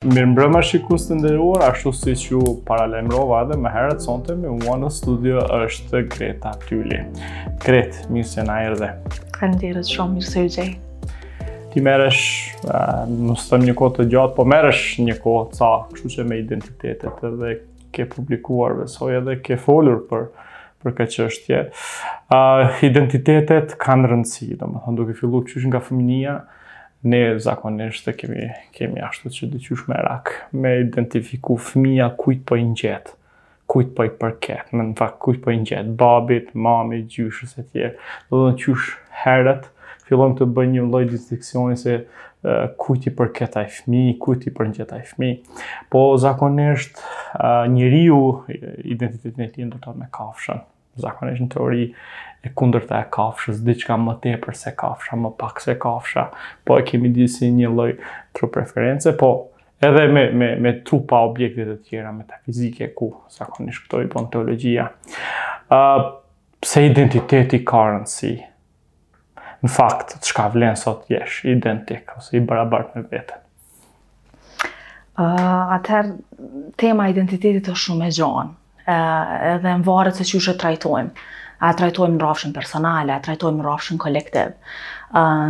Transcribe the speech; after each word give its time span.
Mirë 0.00 0.30
mbrëma 0.30 0.60
shikus 0.64 1.02
të 1.10 1.16
ndërruar, 1.18 1.60
ashtu 1.66 1.90
si 1.92 2.12
që 2.16 2.38
paralemrova 2.68 3.42
edhe 3.44 3.56
më 3.60 3.70
herët 3.74 3.98
sonte 4.00 4.32
me 4.44 4.48
mua 4.62 4.76
në 4.80 4.88
studio 4.98 5.42
është 5.58 5.98
Greta 6.14 6.54
Tulli. 6.62 7.02
Gret, 7.60 7.98
mirë 8.08 8.28
se 8.30 8.44
na 8.48 8.54
e 8.64 8.70
rëdhe. 8.72 8.86
Këndirët 9.34 9.90
shumë, 9.92 10.14
mirë 10.16 10.24
se 10.54 10.64
u 10.64 10.64
Ti 11.74 11.82
merësh, 11.84 12.20
më 13.12 13.36
së 13.44 13.58
një 13.66 13.74
kohë 13.82 13.94
të 13.98 14.06
gjatë, 14.14 14.34
po 14.38 14.46
merësh 14.48 14.84
një 15.04 15.18
kohë 15.20 15.44
ca, 15.58 15.68
kështu 15.92 16.12
që 16.16 16.26
me 16.32 16.38
identitetet 16.46 17.20
edhe 17.32 17.50
ke 17.98 18.06
publikuar, 18.16 18.78
besoj 18.80 19.10
edhe 19.20 19.34
ke 19.50 19.58
folur 19.66 19.98
për 20.14 20.24
për 20.80 20.96
këtë 21.02 21.26
është 21.28 21.60
Uh, 22.30 22.78
identitetet 22.86 23.72
kanë 23.82 24.08
rëndësi, 24.12 24.52
do 24.60 24.68
më 24.70 24.80
thënë 24.84 24.96
duke 25.02 25.16
fillu 25.18 25.40
qysh 25.48 25.64
nga 25.66 25.80
fëminia, 25.82 26.36
ne 27.04 27.22
zakonisht 27.40 28.04
të 28.04 28.12
kemi, 28.20 28.46
kemi 28.76 29.00
ashtu 29.04 29.30
që 29.36 29.48
dy 29.54 29.78
me 29.88 30.00
rak, 30.04 30.30
me 30.52 30.72
identifiku 30.84 31.56
fëmija 31.56 32.10
kujt 32.20 32.42
për 32.44 32.48
po 32.50 32.58
i 32.60 32.64
njët, 32.74 33.12
kujt 33.70 33.92
për 33.94 33.94
po 33.96 34.08
i 34.08 34.14
përket, 34.20 34.72
me 34.76 34.86
në 34.90 34.96
fakt 34.98 35.18
kujt 35.24 35.38
për 35.42 35.46
po 35.46 35.54
i 35.54 35.60
njët, 35.62 35.92
babit, 36.02 36.52
mami, 36.54 37.02
gjyshës 37.12 37.56
e 37.58 37.64
tjerë, 37.68 37.92
dhe 38.30 38.40
dhe 38.40 38.50
në 38.52 38.58
qysh 38.64 38.90
herët, 39.22 39.70
fillon 40.08 40.34
të 40.38 40.50
bëj 40.56 40.68
një 40.74 40.84
lloj 40.90 41.04
distikcioni 41.12 41.78
se 41.80 41.96
uh, 42.02 42.66
kujt 42.82 43.06
i 43.08 43.14
përket 43.20 43.56
ai 43.60 43.68
fëmi, 43.78 44.04
kujt 44.20 44.50
i 44.50 44.52
për 44.56 44.74
ai 44.98 45.00
fëmi, 45.12 45.30
po 45.90 46.04
zakonisht 46.20 47.00
uh, 47.38 47.64
njëri 47.72 48.04
identitetin 48.96 49.46
e 49.46 49.50
ti 49.54 49.64
ndërtojnë 49.70 50.02
me 50.02 50.10
kafshën, 50.18 50.66
zakonisht 50.98 51.42
në 51.44 51.48
teori 51.54 51.84
e 52.42 52.50
kundër 52.56 52.86
të 52.88 52.96
e 53.04 53.06
kafshës, 53.14 53.62
diçka 53.66 53.96
më 54.00 54.14
tepër 54.24 54.56
se 54.56 54.72
kafsha, 54.78 55.16
më 55.20 55.32
pak 55.40 55.60
se 55.62 55.74
kafsha, 55.82 56.24
po 56.64 56.78
e 56.80 56.84
kemi 56.88 57.10
di 57.14 57.26
si 57.28 57.50
një 57.52 57.70
loj 57.74 57.92
tru 58.36 58.48
preference, 58.52 59.12
po 59.18 59.30
edhe 59.84 60.06
me, 60.12 60.28
me, 60.32 60.54
me 60.56 60.72
tru 60.84 61.02
pa 61.08 61.20
objektet 61.28 61.68
e 61.74 61.76
tjera, 61.88 62.12
me 62.16 62.24
të 62.28 62.40
fizike 62.46 62.92
ku, 62.96 63.10
zakonisht 63.36 63.84
këto 63.84 64.00
i 64.00 64.08
bon 64.12 64.30
teologjia. 64.32 64.88
Uh, 65.70 66.14
pse 66.64 66.86
identiteti 66.88 67.60
currency, 67.64 68.32
në 69.60 69.68
fakt, 69.68 70.16
të 70.22 70.32
shka 70.32 70.48
vlenë 70.54 70.80
sot 70.80 71.04
jesh, 71.12 71.42
identik, 71.52 72.08
ose 72.16 72.38
i 72.38 72.40
barabart 72.40 72.96
me 72.96 73.04
vetën? 73.10 73.44
Uh, 75.20 75.74
atëherë, 75.76 76.14
tema 76.80 77.10
identitetit 77.12 77.66
është 77.68 77.82
shumë 77.82 78.06
e 78.08 78.14
gjonë 78.16 78.56
edhe 78.88 79.74
në 79.76 79.84
varet 79.86 80.16
se 80.16 80.26
qështë 80.26 80.56
trajtojmë. 80.60 81.26
A 81.60 81.74
trajtojmë 81.76 82.16
në 82.16 82.22
rafshën 82.24 82.54
personal, 82.56 83.10
a 83.12 83.18
trajtojmë 83.20 83.60
në 83.60 83.66
rafshën 83.66 83.98
kolektiv. 84.00 84.54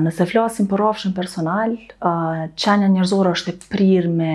Nëse 0.02 0.26
flasim 0.26 0.66
për 0.70 0.82
rafshën 0.82 1.12
personal, 1.14 1.76
qenja 2.58 2.88
njërzorë 2.90 3.34
është 3.36 3.52
e 3.54 3.60
prirë 3.70 4.10
me 4.10 4.32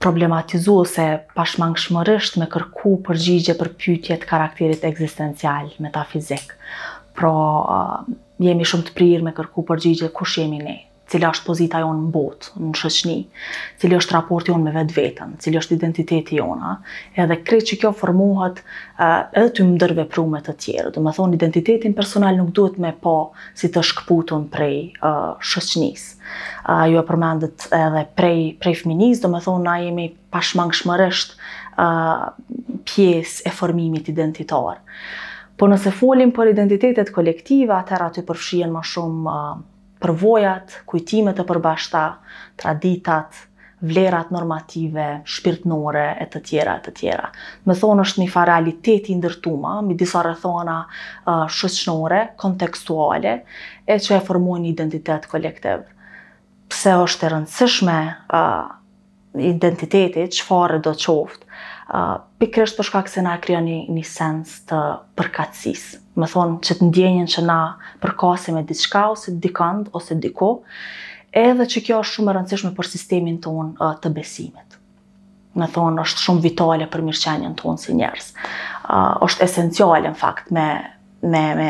problematizu 0.00 0.76
ose 0.84 1.06
pashmangshmërisht 1.34 2.38
me 2.40 2.46
kërku 2.52 2.94
përgjigje 3.08 3.56
për 3.58 3.72
pytjet 3.82 4.28
karakterit 4.30 4.86
egzistencial, 4.86 5.66
metafizik. 5.82 6.54
Pro, 7.18 7.34
jemi 8.40 8.64
shumë 8.64 8.86
të 8.86 8.94
prirë 8.96 9.26
me 9.26 9.34
kërku 9.36 9.66
përgjigje 9.68 10.08
kush 10.16 10.38
jemi 10.40 10.62
ne, 10.62 10.78
cila 11.10 11.30
është 11.34 11.46
pozita 11.48 11.80
jonë 11.82 12.04
në 12.04 12.10
botë, 12.14 12.50
në 12.62 12.78
shëshni, 12.78 13.14
cili 13.82 13.96
është 13.98 14.14
raport 14.14 14.46
jonë 14.50 14.62
me 14.68 14.74
vetë 14.76 14.96
vetën, 14.96 15.32
cili 15.42 15.58
është 15.58 15.74
identiteti 15.76 16.38
jonë, 16.38 16.74
edhe 17.22 17.36
krejtë 17.46 17.70
që 17.72 17.78
kjo 17.82 17.90
formohet 17.98 18.60
edhe 19.00 19.48
të 19.56 19.66
mëndërve 19.66 20.04
prume 20.12 20.40
të 20.46 20.54
tjerë. 20.64 20.92
Dhe 20.94 21.02
me 21.02 21.14
thonë, 21.16 21.34
identitetin 21.40 21.96
personal 21.98 22.38
nuk 22.38 22.52
duhet 22.56 22.78
me 22.84 22.92
po 23.02 23.16
si 23.58 23.72
të 23.74 23.82
shkputun 23.90 24.46
prej 24.54 24.76
uh, 25.02 25.34
shëshnis. 25.42 26.04
ju 26.92 26.98
e 27.00 27.06
përmendit 27.06 27.64
edhe 27.74 28.02
prej, 28.14 28.40
prej 28.62 28.76
fminis, 28.84 29.18
dhe 29.22 29.30
me 29.32 29.40
thonë, 29.42 29.64
na 29.66 29.76
jemi 29.82 30.04
pashmangshmërësht 30.30 31.32
uh, 31.74 32.30
pjesë 32.86 33.48
e 33.50 33.56
formimit 33.56 34.06
identitar. 34.12 34.78
Po 35.58 35.66
nëse 35.68 35.90
folim 35.92 36.30
për 36.32 36.54
identitetet 36.54 37.10
kolektive, 37.12 37.74
atëra 37.74 38.12
të 38.14 38.22
përfshien 38.30 38.70
më 38.72 38.84
shumë 38.94 39.38
përvojat, 40.00 40.78
kujtimet 40.88 41.38
e 41.42 41.46
përbashta, 41.48 42.04
traditat, 42.60 43.36
vlerat 43.80 44.28
normative, 44.34 45.06
shpirtnore, 45.28 46.02
e 46.20 46.26
të 46.28 46.42
tjera, 46.50 46.74
e 46.76 46.84
të 46.84 46.92
tjera. 46.98 47.30
Me 47.64 47.76
thonë 47.80 48.04
është 48.04 48.20
një 48.22 48.26
fa 48.34 48.42
realiteti 48.48 49.14
ndërtuma, 49.16 49.78
mi 49.86 49.94
disa 49.96 50.20
rëthona 50.26 50.78
uh, 51.30 52.18
kontekstuale, 52.42 53.32
e 53.88 53.96
që 53.98 54.16
e 54.18 54.24
formojnë 54.28 54.68
identitet 54.74 55.26
kolektiv. 55.32 55.86
Pse 56.70 56.92
është 57.06 57.26
e 57.26 57.30
rëndësishme 57.38 57.98
uh, 58.28 58.68
identiteti, 59.40 60.28
që 60.28 60.44
fare 60.50 60.78
do 60.84 60.92
qoftë, 60.92 61.44
uh, 61.96 62.18
pikrështë 62.40 62.82
përshka 62.84 63.02
këse 63.08 63.24
na 63.26 63.38
kryo 63.40 63.64
një, 63.64 63.80
një 63.96 64.06
sens 64.12 64.58
të 64.68 64.84
përkatsisë 65.18 65.99
më 66.18 66.26
thonë 66.32 66.56
që 66.66 66.74
të 66.78 66.86
ndjenjen 66.88 67.28
që 67.36 67.44
na 67.46 67.58
përkasim 68.02 68.56
e 68.60 68.64
diçka 68.66 69.06
ose 69.12 69.36
dikënd 69.42 69.92
ose 69.96 70.16
diko, 70.22 70.52
edhe 71.30 71.66
që 71.72 71.82
kjo 71.86 72.00
është 72.02 72.16
shumë 72.18 72.32
e 72.32 72.36
rëndësishme 72.38 72.70
për 72.78 72.88
sistemin 72.90 73.36
tonë 73.44 73.90
të 74.02 74.12
besimit. 74.16 74.78
Më 75.58 75.66
thonë, 75.74 76.02
është 76.06 76.24
shumë 76.26 76.44
vitale 76.46 76.86
për 76.90 77.04
mirëqenjen 77.08 77.54
tonë 77.58 77.82
si 77.82 77.94
njerës. 77.98 78.32
Uh, 78.90 79.16
është 79.26 79.44
esenciale, 79.48 80.00
në 80.10 80.18
fakt, 80.18 80.50
me, 80.54 80.66
me, 81.26 81.42
me 81.58 81.68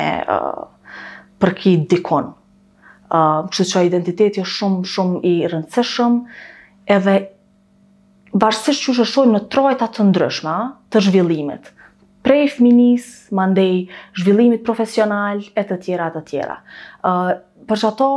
përki 1.41 1.77
dikon. 1.89 2.33
Uh, 3.11 3.49
që 3.53 3.67
që 3.73 3.84
identiteti 3.89 4.41
është 4.45 4.56
shumë, 4.61 4.81
shumë 4.95 5.21
i 5.31 5.34
rëndësishëm, 5.53 6.19
edhe 6.97 7.17
varsisht 8.41 8.84
që 8.87 8.97
shëshojmë 9.00 9.37
në 9.39 9.43
trojta 9.53 9.89
të 9.93 10.05
ndryshma 10.11 10.56
të 10.93 11.05
zhvillimit, 11.09 11.73
prej 12.22 12.48
fminis, 12.48 13.28
mandej 13.32 13.88
zhvillimit 14.20 14.64
profesional 14.66 15.41
e 15.56 15.64
të 15.64 15.81
tjera 15.84 16.10
të 16.14 16.22
tjera. 16.28 16.58
Uh, 17.04 17.32
për 17.66 17.82
që 17.84 17.88
ato, 17.94 18.10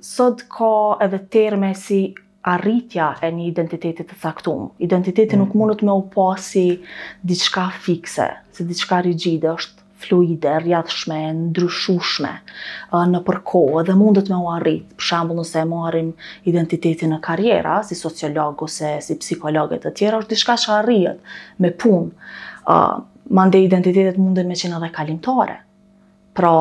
sot 0.00 0.44
ka 0.50 0.70
edhe 1.04 1.22
terme 1.32 1.72
si 1.76 2.02
arritja 2.48 3.10
e 3.22 3.28
një 3.36 3.50
identitetit 3.50 4.08
të 4.08 4.16
thaktum. 4.22 4.70
Identiteti 4.82 5.36
mm. 5.36 5.42
nuk 5.42 5.58
mundet 5.60 5.82
me 5.84 5.92
u 5.92 6.06
po 6.12 6.30
si 6.40 6.68
diçka 7.20 7.66
fikse, 7.84 8.30
si 8.56 8.64
diçka 8.64 9.02
rigjide, 9.04 9.52
është 9.58 9.76
fluide, 10.00 10.54
rjatëshme, 10.64 11.18
ndryshushme 11.42 12.30
uh, 12.94 13.02
në 13.10 13.20
përko 13.26 13.60
dhe 13.84 13.98
mundet 14.00 14.30
me 14.32 14.38
u 14.40 14.46
arrit. 14.54 14.86
Për 14.96 15.10
shambull 15.10 15.42
nëse 15.42 15.60
e 15.60 15.68
marim 15.68 16.14
identitetin 16.48 17.12
në 17.16 17.20
karjera, 17.26 17.80
si 17.84 17.98
sociolog 17.98 18.62
ose 18.64 18.94
si 19.04 19.18
psikologet 19.20 19.82
të 19.84 19.92
tjera, 20.00 20.22
është 20.22 20.36
diçka 20.38 20.56
që 20.64 20.76
arrit 20.78 21.32
me 21.60 21.74
punë. 21.84 22.30
Uh, 22.70 23.04
mande 23.32 23.58
identitetet 23.58 24.18
mundën 24.18 24.46
me 24.50 24.56
qenë 24.58 24.78
edhe 24.80 24.90
kalimtare. 24.94 25.58
Pra, 26.34 26.52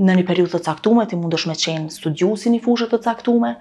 në 0.00 0.14
një 0.18 0.22
periut 0.28 0.52
të 0.54 0.60
caktume, 0.66 1.04
ti 1.08 1.16
mundësh 1.20 1.44
me 1.48 1.54
qenë 1.60 1.92
studiusi 1.94 2.50
një 2.52 2.60
fushët 2.64 2.92
të 2.94 3.00
caktume, 3.06 3.54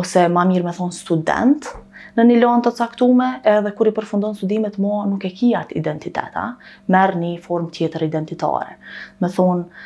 ose 0.00 0.24
ma 0.32 0.44
mirë 0.48 0.64
me 0.68 0.72
thonë 0.76 0.96
student 0.96 1.68
në 2.14 2.24
një 2.28 2.36
lanë 2.42 2.64
të 2.66 2.72
caktume, 2.78 3.28
edhe 3.54 3.72
kur 3.76 3.88
i 3.90 3.94
përfundon 3.96 4.36
studimet 4.38 4.76
mua 4.82 5.02
nuk 5.10 5.24
e 5.26 5.32
ki 5.34 5.52
atë 5.58 5.76
identiteta, 5.80 6.44
merë 6.92 7.20
një 7.22 7.30
formë 7.46 7.72
tjetër 7.78 8.04
identitare. 8.06 8.78
Me 9.20 9.30
thonë, 9.32 9.82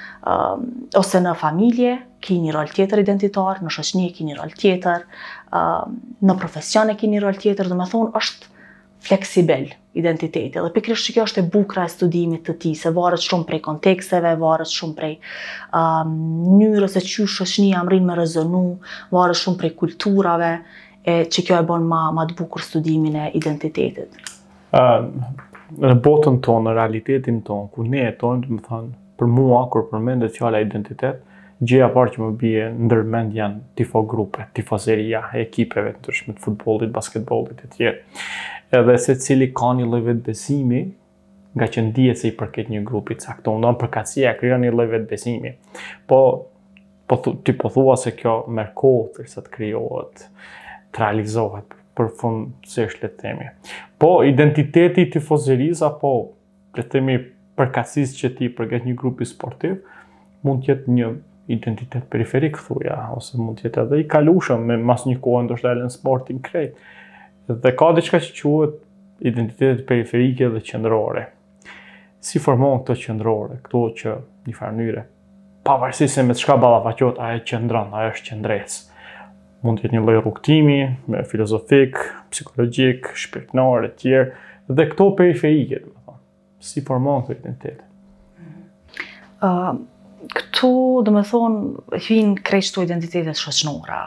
ose 1.01 1.23
në 1.25 1.35
familje, 1.41 1.95
ki 2.25 2.39
një 2.47 2.55
rol 2.59 2.71
tjetër 2.75 3.05
identitar, 3.05 3.61
në 3.65 3.73
shëqni 3.77 4.11
ki 4.17 4.27
një 4.31 4.39
rol 4.41 4.55
tjetër, 4.59 5.07
në 6.29 6.39
profesion 6.43 6.91
e 6.95 6.99
ki 7.01 7.11
një 7.17 7.25
rol 7.27 7.43
tjetër, 7.45 7.71
dhe 7.73 7.79
me 7.81 7.87
thonë, 7.91 8.13
është 8.23 8.57
fleksibel, 9.09 9.69
identiteti. 9.99 10.53
Dhe 10.59 10.73
pikrisht 10.75 11.09
që 11.11 11.15
kjo 11.17 11.27
është 11.29 11.43
e 11.43 11.49
bukra 11.55 11.85
e 11.87 11.91
studimit 11.93 12.45
të 12.47 12.57
ti, 12.63 12.73
se 12.79 12.93
varet 12.97 13.23
shumë 13.25 13.47
prej 13.49 13.61
kontekseve, 13.67 14.35
varet 14.41 14.71
shumë 14.73 14.97
prej 14.99 15.13
um, 15.19 16.15
njërës 16.61 16.97
e 17.01 17.05
që 17.09 17.27
shëshni 17.35 17.71
rinë 17.91 18.11
me 18.13 18.19
rezonu, 18.19 18.63
varet 19.15 19.41
shumë 19.43 19.61
prej 19.65 19.73
kulturave, 19.83 20.53
e 21.09 21.19
që 21.33 21.45
kjo 21.51 21.59
e 21.63 21.67
bon 21.71 21.87
ma, 21.89 22.25
të 22.31 22.39
bukur 22.41 22.65
studimin 22.65 23.17
e 23.27 23.31
identitetit. 23.39 24.25
në 25.79 25.95
botën 26.05 26.37
tonë, 26.45 26.63
në 26.71 26.77
realitetin 26.79 27.43
tonë, 27.45 27.71
ku 27.75 27.85
ne 27.85 28.07
e 28.09 28.13
tonë, 28.21 28.45
të 28.47 28.53
më 28.59 28.63
thënë, 28.69 28.93
për 29.21 29.27
mua, 29.29 29.65
kur 29.73 29.89
përmende 29.91 30.29
fjala 30.33 30.61
identitet, 30.65 31.25
gjëja 31.61 31.89
parë 31.93 32.13
që 32.15 32.21
më 32.23 32.29
bie 32.39 32.69
ndërmend 32.87 33.35
janë 33.35 33.59
tifo 33.77 34.05
grupe, 34.09 34.47
tifozeria, 34.55 35.25
ekipeve 35.41 35.93
të 35.97 36.01
ndryshme 36.05 36.37
të 36.37 36.45
futbollit, 36.45 36.93
basketbollit 36.95 37.65
e 37.67 37.71
tjerë 37.73 38.25
edhe 38.71 38.97
se 39.01 39.15
cili 39.21 39.49
ka 39.57 39.73
një 39.79 39.87
lloj 39.89 40.17
besimi 40.27 40.83
nga 41.57 41.67
që 41.75 41.85
ndihet 41.89 42.21
se 42.21 42.29
i 42.31 42.35
përket 42.37 42.69
një 42.71 42.83
grupi 42.87 43.17
caktuar, 43.17 43.57
ndonë 43.63 43.79
përkatësia 43.81 44.35
krijon 44.39 44.63
një 44.67 44.75
lloj 44.75 45.05
besimi 45.11 45.55
Po 46.07 46.19
po 47.09 47.17
ti 47.45 47.53
po 47.57 47.69
thua 47.73 47.95
se 47.97 48.13
kjo 48.13 48.35
merr 48.53 48.75
kohë 48.77 49.07
për 49.17 49.29
sa 49.33 49.41
të 49.43 49.51
krijohet, 49.55 50.25
të 50.93 51.01
realizohet 51.05 51.77
përfundësisht 51.97 53.01
le 53.03 53.09
të 53.09 53.17
themi. 53.23 53.47
Po 53.99 54.11
identiteti 54.29 55.07
i 55.09 55.75
apo 55.89 56.11
le 56.77 56.83
të 56.83 56.89
themi 56.93 57.17
përkatësisë 57.59 58.19
që 58.21 58.29
ti 58.37 58.49
përket 58.59 58.85
një 58.87 58.93
grupi 59.01 59.25
sportiv 59.27 59.77
mund 60.45 60.63
të 60.63 60.69
jetë 60.75 60.93
një 60.99 61.09
identitet 61.57 62.05
periferik 62.13 62.57
thuja 62.67 63.01
ose 63.17 63.39
mund 63.41 63.59
të 63.59 63.65
jetë 63.71 63.83
edhe 63.87 64.01
i 64.05 64.09
kalueshëm 64.15 64.61
me 64.69 64.77
mas 64.93 65.07
një 65.09 65.17
kohë 65.25 65.45
ndoshta 65.47 65.73
në 65.81 65.89
sportin 65.97 66.41
krejt 66.45 66.77
dhe 67.57 67.73
ka 67.77 67.93
diçka 67.97 68.19
që 68.21 68.35
quhet 68.37 68.75
identitet 69.25 69.85
periferike 69.89 70.51
dhe 70.53 70.61
qendrore. 70.65 71.25
Si 72.21 72.41
formohen 72.43 72.83
këto 72.83 72.97
qendrore, 73.05 73.61
këto 73.65 73.83
që 74.01 74.17
një 74.49 74.57
farë 74.59 74.77
mënyre 74.77 75.05
pavarësisht 75.69 76.15
se 76.17 76.23
me 76.25 76.33
çka 76.35 76.57
ballafaqohet, 76.57 77.19
ajo 77.21 77.41
qendron, 77.51 77.91
ajo 77.93 78.13
është 78.15 78.27
qendres. 78.33 78.77
Mund 79.65 79.81
të 79.81 79.85
jetë 79.89 79.97
një 79.97 80.01
lloj 80.07 80.21
rrugtimi, 80.23 80.79
me 81.13 81.25
filozofik, 81.29 81.99
psikologjik, 82.33 83.11
shpirtëror 83.19 83.85
e 83.85 83.91
tjerë, 84.01 84.31
dhe 84.79 84.87
këto 84.91 85.09
periferike, 85.19 85.83
domethënë, 85.85 86.17
si 86.71 86.83
formohen 86.87 87.27
këto 87.27 87.37
identitete 87.43 87.85
këtu, 90.33 90.71
dhe 91.07 91.13
më 91.15 91.21
thonë, 91.31 91.99
hynë 92.09 92.43
kreçtu 92.47 92.83
identitetet 92.85 93.39
shëqnora. 93.39 93.99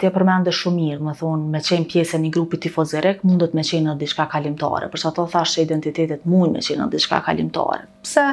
Tja 0.00 0.10
përmende 0.14 0.52
shumë 0.54 0.78
mirë, 0.78 0.96
dhe 1.00 1.06
më 1.08 1.14
thonë, 1.22 1.46
me 1.54 1.62
qenë 1.64 1.88
pjesë 1.92 2.20
një 2.24 2.32
grupi 2.34 2.60
të 2.60 2.72
fozirek, 2.74 3.22
mundët 3.26 3.54
me 3.56 3.64
qenë 3.66 3.88
në 3.88 3.94
dishka 4.02 4.26
kalimtare, 4.32 4.90
përsa 4.92 5.12
të 5.16 5.26
thashtë 5.34 5.58
që 5.60 5.64
identitetet 5.68 6.26
mundë 6.28 6.58
me 6.58 6.64
qenë 6.66 6.84
në 6.84 6.88
dishka 6.96 7.22
kalimtare. 7.28 7.80
Pse, 8.04 8.26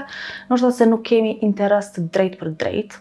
në 0.50 0.56
është 0.58 0.74
se 0.80 0.90
nuk 0.92 1.06
kemi 1.08 1.38
interes 1.50 1.92
të 1.96 2.08
drejt 2.18 2.36
për 2.42 2.52
drejt, 2.64 2.98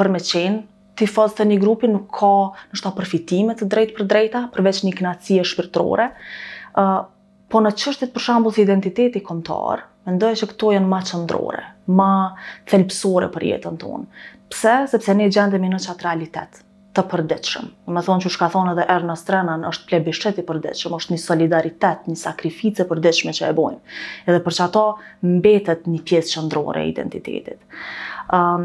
për 0.00 0.10
me 0.16 0.22
qenë, 0.32 0.64
të 0.98 1.06
të 1.38 1.44
një 1.52 1.60
grupi 1.62 1.86
nuk 1.92 2.08
ka 2.18 2.32
në 2.72 2.80
shta 2.80 2.90
përfitimet 2.96 3.60
të 3.62 3.68
drejt 3.70 3.94
për 4.00 4.08
drejta, 4.10 4.40
përveç 4.56 4.82
një 4.88 4.96
knatësie 4.98 5.44
shpirtrore, 5.46 6.08
po 7.48 7.62
në 7.64 7.70
qështet 7.80 8.10
për 8.12 8.20
shambull 8.24 8.52
të 8.52 8.64
identiteti 8.64 9.22
komtar, 9.24 9.86
Mendoj 10.08 10.38
që 10.40 10.46
këto 10.54 10.70
janë 10.72 10.88
ma 10.88 10.98
qëndrore, 11.04 11.64
ma 12.00 12.10
thelpsore 12.70 13.26
për 13.34 13.44
jetën 13.50 13.74
tonë. 13.82 14.06
Pse? 14.54 14.72
Sepse 14.94 15.14
ne 15.18 15.26
gjendemi 15.28 15.68
në 15.68 15.82
qatë 15.84 16.06
realitet 16.06 16.62
të 16.96 17.04
përdeqëm. 17.10 17.66
Në 17.90 17.96
me 17.98 18.04
thonë 18.06 18.24
që 18.24 18.30
shka 18.32 18.48
thonë 18.54 18.72
edhe 18.72 18.86
erë 18.96 19.18
Renan 19.34 19.66
është 19.68 19.90
plebishet 19.90 20.40
i 20.40 20.44
përdeqëm, 20.48 20.96
është 20.96 21.12
një 21.12 21.20
solidaritet, 21.26 22.08
një 22.08 22.16
sakrifice 22.22 22.88
përdeqme 22.88 23.36
që 23.36 23.50
e 23.50 23.56
bojmë. 23.60 23.96
Edhe 24.30 24.40
për 24.46 24.58
që 24.60 24.64
ato 24.70 24.86
mbetet 25.34 25.90
një 25.92 26.00
pjesë 26.10 26.38
qëndrore 26.38 26.86
e 26.86 26.90
identitetit. 26.94 27.80
Um, 28.38 28.64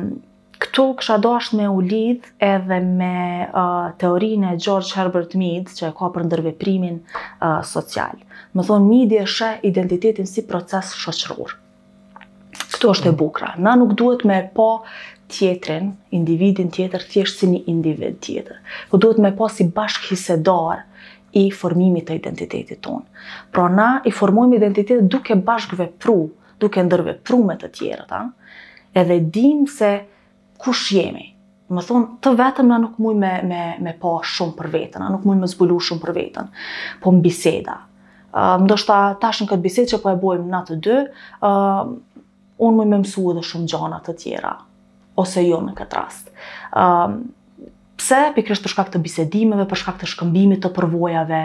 këtu 0.63 0.83
kësha 0.99 1.15
dosht 1.23 1.53
me 1.59 1.65
u 1.67 1.81
lidh 1.83 2.27
edhe 2.51 2.77
me 2.83 3.17
uh, 3.45 3.95
teorinë 3.99 4.53
e 4.55 4.59
George 4.63 4.93
Herbert 4.95 5.33
Mead, 5.39 5.71
që 5.75 5.89
e 5.89 5.95
ka 5.97 6.09
për 6.15 6.27
ndërveprimin 6.29 6.99
uh, 7.03 7.59
social. 7.67 8.21
Më 8.55 8.65
thonë, 8.67 8.87
Mead 8.87 9.15
i 9.17 9.23
shë 9.35 9.49
identitetin 9.69 10.29
si 10.29 10.43
proces 10.47 10.93
shoqëror. 11.01 11.55
Këtu 12.75 12.91
është 12.93 13.09
e 13.09 13.11
mm. 13.11 13.19
bukra. 13.19 13.49
Na 13.65 13.75
nuk 13.79 13.95
duhet 13.99 14.23
me 14.29 14.37
po 14.55 14.69
tjetrin, 15.33 15.91
individin 16.15 16.69
tjetër, 16.71 17.03
thjesht 17.09 17.41
si 17.43 17.49
një 17.49 17.63
individ 17.73 18.19
tjetër. 18.23 18.59
Po 18.91 19.01
duhet 19.01 19.19
me 19.23 19.33
po 19.35 19.49
si 19.51 19.67
bashkë 19.77 20.11
hisedar 20.13 20.85
i 21.41 21.47
formimit 21.63 22.07
të 22.11 22.19
identitetit 22.21 22.83
tonë. 22.85 23.23
Pra 23.55 23.67
na 23.73 23.89
i 24.05 24.13
formojmë 24.15 24.59
identitetit 24.61 25.09
duke 25.11 25.35
bashkve 25.47 25.89
pru, 26.03 26.19
duke 26.61 26.83
ndërve 26.85 27.19
me 27.49 27.57
të 27.63 27.71
tjera, 27.79 28.05
ta? 28.13 28.23
edhe 28.93 29.15
dim 29.33 29.63
se 29.65 29.89
kush 30.57 30.91
jemi? 30.97 31.29
Më 31.73 31.81
thonë, 31.87 32.07
të 32.21 32.33
vetëm 32.37 32.69
në 32.69 32.79
nuk 32.83 32.97
muj 33.01 33.13
me, 33.17 33.31
me, 33.49 33.61
me 33.81 33.93
pa 34.01 34.17
shumë 34.27 34.57
për 34.57 34.69
vetën, 34.73 35.05
nuk 35.13 35.23
muj 35.25 35.37
me 35.39 35.47
zbulu 35.49 35.77
shumë 35.81 36.03
për 36.03 36.13
vetën, 36.19 36.49
po 37.01 37.13
më 37.15 37.21
biseda. 37.23 37.77
Um, 38.33 38.65
ndo 38.67 38.77
shta 38.81 38.99
tashën 39.21 39.49
këtë 39.49 39.61
bisedë 39.63 39.91
që 39.93 40.01
po 40.03 40.11
e 40.11 40.17
bojmë 40.21 40.49
na 40.49 40.63
të 40.67 40.77
dy, 40.85 40.99
unë 41.43 42.75
muj 42.79 42.85
me 42.91 42.99
mësu 43.05 43.25
edhe 43.31 43.43
shumë 43.45 43.71
gjanat 43.71 44.07
të 44.09 44.15
tjera, 44.23 44.53
ose 45.21 45.43
jo 45.47 45.59
në 45.65 45.75
këtë 45.77 45.99
rast. 45.99 46.31
pse, 48.03 48.17
pikrështë 48.35 48.63
për 48.65 48.71
shkak 48.73 48.89
të 48.93 48.99
bisedimeve, 49.05 49.67
për 49.69 49.79
shkak 49.81 49.99
të 50.01 50.07
shkëmbimit 50.13 50.63
të 50.65 50.73
përvojave, 50.75 51.43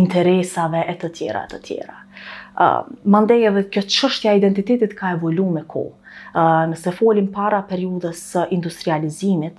interesave 0.00 0.84
e 0.92 0.96
të 1.00 1.12
tjera, 1.18 1.44
e 1.46 1.50
të 1.54 1.62
tjera. 1.68 2.00
Um, 2.54 2.90
Mandeje 3.10 3.50
kjo 3.74 3.82
qështja 3.90 4.32
identitetit 4.38 4.94
ka 4.98 5.12
evolu 5.16 5.48
me 5.50 5.64
kohë 5.66 6.03
nëse 6.34 6.92
folim 6.96 7.28
para 7.34 7.60
periudës 7.68 8.22
së 8.32 8.44
industrializimit, 8.56 9.54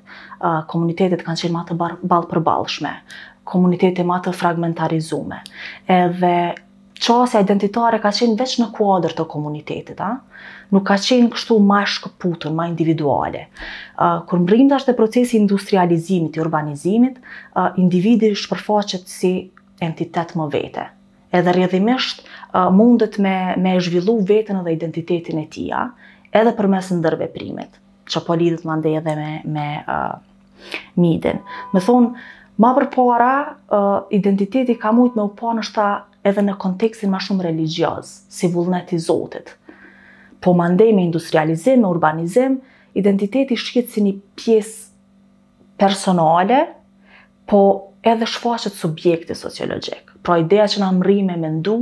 komunitetet 0.72 1.24
kanë 1.24 1.46
qenë 1.46 1.56
më 1.56 1.64
të 1.70 1.78
ballë 1.82 2.32
për 2.34 2.44
ballëshme, 2.50 2.92
komunitete 3.48 4.04
më 4.10 4.18
të 4.26 4.34
fragmentarizuame. 4.36 5.40
Edhe 5.88 6.34
çësia 7.06 7.44
identitare 7.46 8.02
ka 8.04 8.12
qenë 8.18 8.38
veç 8.42 8.58
në 8.62 8.70
kuadrë 8.76 9.16
të 9.20 9.28
komunitetit, 9.32 10.02
a? 10.04 10.10
Nuk 10.76 10.84
ka 10.90 10.98
qenë 11.00 11.30
kështu 11.36 11.56
më 11.64 11.82
shkëputur, 11.96 12.52
më 12.58 12.68
individuale. 12.74 13.48
Kur 14.28 14.42
mbrim 14.44 14.72
e 14.76 14.94
procesi 15.00 15.38
i 15.38 15.40
industrializimit, 15.46 16.36
i 16.36 16.44
urbanizimit, 16.44 17.22
individi 17.80 18.34
shpërfaqet 18.36 19.08
si 19.08 19.34
entitet 19.84 20.36
më 20.40 20.52
vete 20.54 20.90
edhe 21.36 21.52
rrjedhimisht 21.52 22.22
uh, 22.56 22.70
mundet 22.72 23.18
me 23.20 23.32
me 23.60 23.74
zhvillu 23.84 24.14
veten 24.30 24.60
edhe 24.62 24.72
identitetin 24.78 25.42
e 25.42 25.48
tij, 25.52 25.74
edhe 26.36 26.54
për 26.58 26.68
mes 26.70 26.90
ndërve 27.00 27.30
primit, 27.34 27.78
që 28.12 28.22
po 28.28 28.36
lidhët 28.38 28.66
më 28.68 28.78
ndaj 28.82 28.96
edhe 29.02 29.16
me, 29.22 29.34
me 29.56 29.68
uh, 29.82 30.80
midin. 31.00 31.40
Me 31.74 31.84
thonë, 31.86 32.12
ma 32.64 32.72
për 32.78 32.90
para, 32.94 33.32
uh, 33.68 33.94
identiteti 34.14 34.76
ka 34.82 34.92
mujt 34.96 35.16
me 35.20 35.26
u 35.26 35.32
pa 35.32 35.40
po 35.42 35.54
nështa 35.58 35.88
edhe 36.26 36.44
në 36.44 36.58
kontekstin 36.62 37.12
ma 37.14 37.22
shumë 37.22 37.46
religios, 37.50 38.18
si 38.34 38.50
vullnet 38.52 38.92
i 38.96 39.00
Zotit. 39.00 39.54
Po 40.44 40.54
më 40.54 40.72
me 40.94 41.04
industrializim, 41.08 41.82
me 41.86 41.92
urbanizim, 41.96 42.60
identiteti 43.00 43.56
shkjetë 43.58 43.92
si 43.96 44.04
një 44.06 44.14
pjesë 44.40 44.84
personale, 45.82 46.60
po 47.50 47.60
edhe 48.06 48.26
shfaqet 48.30 48.74
subjekti 48.78 49.36
sociologjik. 49.36 50.12
Pra 50.26 50.38
ideja 50.42 50.66
që 50.70 50.82
na 50.82 50.92
mri 50.94 51.20
me 51.26 51.36
mendu, 51.38 51.78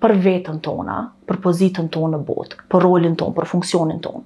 për 0.00 0.14
vetën 0.24 0.58
tona, 0.64 0.96
për 1.28 1.38
pozitën 1.44 1.88
tonë 1.92 2.14
në 2.18 2.24
botë, 2.26 2.58
për 2.72 2.82
rolin 2.86 3.14
tonë, 3.20 3.34
për 3.36 3.46
funksionin 3.50 3.98
tonë. 4.02 4.22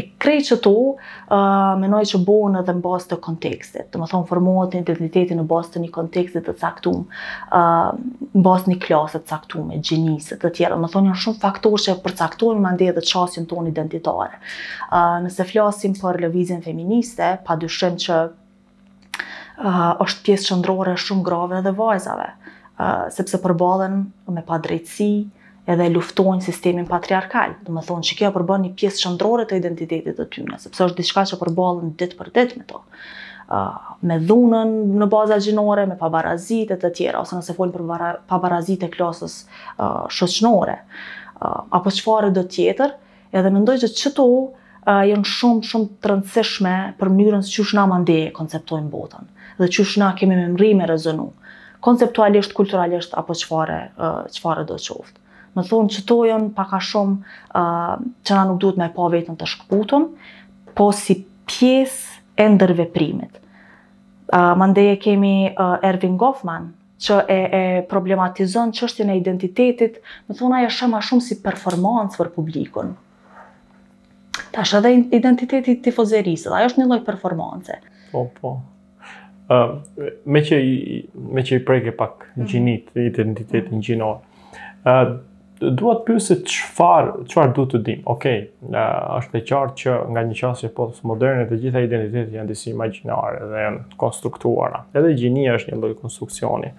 E 0.00 0.04
krej 0.22 0.36
që 0.48 0.56
to, 0.64 0.72
uh, 0.94 1.74
menoj 1.82 2.00
që 2.12 2.20
bohën 2.28 2.56
edhe 2.60 2.74
në 2.78 2.82
basë 2.84 3.10
të 3.10 3.18
kontekstit, 3.26 3.88
të 3.90 4.00
më 4.02 4.08
thonë 4.12 4.28
formohet 4.30 4.76
një 4.78 4.84
identiteti 4.84 5.36
në 5.40 5.46
basë 5.50 5.74
të 5.74 5.82
një 5.82 5.90
kontekstit 5.98 6.46
të 6.46 6.54
caktum, 6.62 7.02
uh, 7.06 7.90
në 8.28 8.44
basë 8.46 8.72
një 8.72 8.78
klasët 8.86 9.26
të 9.26 9.34
caktum, 9.34 9.74
e 9.76 9.82
gjenisët 9.90 10.42
të 10.46 10.52
tjera, 10.60 10.78
më 10.84 10.92
thonë 10.94 11.10
një 11.10 11.18
shumë 11.26 11.42
faktor 11.42 11.76
që 11.88 11.98
përcaktojnë 12.06 12.62
më 12.68 12.74
ndje 12.78 12.94
dhe 13.00 13.06
qasjën 13.10 13.50
tonë 13.52 13.74
identitare. 13.74 14.40
Uh, 14.92 15.20
nëse 15.26 15.48
flasim 15.50 15.98
për 16.00 16.22
lëvizin 16.26 16.62
feministe, 16.68 17.34
pa 17.48 17.58
dyshim 17.64 17.98
që 18.06 18.22
uh, 18.30 19.92
është 20.06 20.28
pjesë 20.30 20.52
qëndrore 20.52 20.94
shumë 21.06 21.26
grave 21.28 21.64
dhe 21.68 21.76
vajzave, 21.82 22.34
sepse 23.12 23.38
përbalen 23.42 24.00
me 24.32 24.42
padrejtësi 24.46 25.08
edhe 25.70 25.86
luftojnë 25.96 26.44
sistemin 26.46 26.86
patriarkal. 26.88 27.56
Do 27.66 27.72
të 27.74 27.84
thonë 27.88 28.06
që 28.10 28.18
kjo 28.20 28.32
përbën 28.34 28.66
një 28.68 28.72
pjesë 28.78 29.02
qendrore 29.06 29.46
të 29.50 29.58
identitetit 29.62 30.18
të 30.20 30.26
tyre, 30.32 30.58
sepse 30.62 30.84
është 30.88 31.00
diçka 31.00 31.24
që 31.32 31.38
përbalen 31.40 31.94
ditë 31.98 32.18
për 32.20 32.32
ditë 32.36 32.60
me 32.60 32.66
to. 32.72 32.82
ë 33.46 33.58
me 34.10 34.16
dhunën 34.26 34.70
në 34.98 35.06
baza 35.10 35.36
gjinore, 35.42 35.86
me 35.86 35.96
pabarazit 36.00 36.70
të 36.82 36.90
tjera, 36.98 37.20
ose 37.24 37.38
nëse 37.38 37.54
folim 37.56 37.72
për 37.74 38.22
pabarazit 38.30 38.82
e 38.82 38.88
klasës 38.90 39.36
uh, 39.80 40.72
apo 41.46 41.90
qëfare 41.92 42.30
do 42.32 42.42
tjetër, 42.48 42.94
edhe 43.36 43.50
mendoj 43.52 43.76
që 43.84 43.88
që 44.00 44.10
to 44.16 44.24
uh, 44.24 45.24
shumë, 45.30 45.62
shumë 45.68 45.88
të 46.00 46.10
rëndësishme 46.10 46.72
për 47.00 47.08
mënyrën 47.12 47.42
së 47.44 47.50
që 47.58 47.64
shna 47.70 47.84
mande 47.86 48.16
konceptojnë 48.38 48.88
botën, 48.90 49.28
dhe 49.60 49.68
që 49.68 49.84
shna 49.92 50.14
kemi 50.18 50.34
me 50.40 50.48
mri 50.56 50.72
konceptualisht, 51.80 52.52
kulturalisht, 52.56 53.14
apo 53.18 53.34
qëfare, 53.36 53.78
qëfare 54.34 54.64
do 54.68 54.76
qoftë. 54.80 55.22
Më 55.56 55.64
thonë 55.70 55.92
që 55.94 56.02
to 56.08 56.18
jënë 56.28 56.50
paka 56.56 56.80
shumë 56.84 57.56
që 57.56 58.36
na 58.36 58.42
nuk 58.50 58.58
duhet 58.60 58.80
me 58.80 58.90
pa 58.92 59.06
vetën 59.12 59.38
të 59.40 59.48
shkëputëm, 59.52 60.06
po 60.76 60.88
si 60.92 61.20
pjesë 61.48 62.36
e 62.36 62.48
ndërveprimit. 62.52 63.40
Mandeje 64.58 64.98
kemi 65.00 65.32
Ervin 65.86 66.18
Goffman, 66.20 66.66
që 67.06 67.16
e, 67.30 67.34
e 67.56 67.62
problematizon 67.90 68.70
qështjën 68.76 69.12
e 69.12 69.16
identitetit, 69.22 69.98
më 70.28 70.36
thonë 70.38 70.60
aja 70.60 70.70
shumë 70.80 70.96
a 70.96 71.02
shumë 71.04 71.24
si 71.30 71.34
performancë 71.44 72.16
për 72.20 72.30
publikun. 72.36 72.94
Ta 74.52 74.64
është 74.64 74.78
edhe 74.82 74.94
identiteti 75.18 75.74
tifozerisë, 75.84 76.48
dhe 76.52 76.56
ajo 76.60 76.70
është 76.72 76.82
një 76.82 76.88
loj 76.94 77.02
performance. 77.08 77.76
Po, 78.14 78.24
po 78.40 78.54
me 79.46 80.40
që 80.42 80.58
i, 80.58 80.74
me 81.14 81.42
që 81.46 81.60
i 81.62 81.62
pak 81.96 82.26
mhm. 82.36 82.46
gjinit, 82.46 82.90
mm. 82.94 83.06
identitetin 83.12 83.80
gjinor. 83.82 84.18
Uh, 84.86 85.16
dua 85.60 85.94
të 85.98 86.04
pyesë 86.10 86.34
çfarë 86.52 87.12
çfarë 87.30 87.54
duhet 87.56 87.72
të 87.76 87.80
dim. 87.86 88.00
Okej, 88.12 88.40
okay, 88.50 88.72
uh, 88.74 89.18
është 89.20 89.38
e 89.40 89.44
qartë 89.48 89.76
që 89.82 89.96
nga 90.14 90.24
një 90.28 90.38
qasje 90.40 90.70
modernit 91.08 91.50
të 91.52 91.60
gjitha 91.62 91.84
identitetet 91.86 92.34
janë 92.36 92.50
disi 92.50 92.72
imagjinare 92.74 93.46
dhe 93.52 93.64
janë 93.68 93.96
konstruktuara. 94.02 94.82
Edhe 94.98 95.14
gjinia 95.18 95.54
është 95.58 95.72
një 95.74 95.78
lloj 95.82 95.94
konstruksioni. 96.02 96.72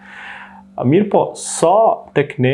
Uh, 0.76 0.84
mirë 0.88 1.08
po, 1.14 1.24
sa 1.40 1.74
tek 2.16 2.36
ne 2.44 2.54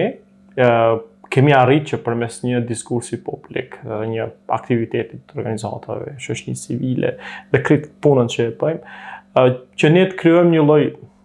uh, 0.61 0.99
kemi 1.33 1.53
arritë 1.57 1.95
që 1.95 1.99
përmes 2.05 2.37
një 2.45 2.59
diskursi 2.69 3.17
publik 3.25 3.79
dhe 3.81 3.97
një 4.13 4.27
aktivitetit 4.53 5.23
të 5.31 5.39
organizatave, 5.39 6.13
shëshni 6.21 6.53
civile 6.59 7.15
dhe 7.51 7.63
kritë 7.65 7.93
punën 8.05 8.27
që 8.29 8.45
e 8.45 8.53
përmë, 8.61 8.93
që 9.35 9.89
ne 9.89 10.03
të 10.11 10.17
kryojmë 10.19 10.51
një 10.53 10.63
loj, 10.67 10.83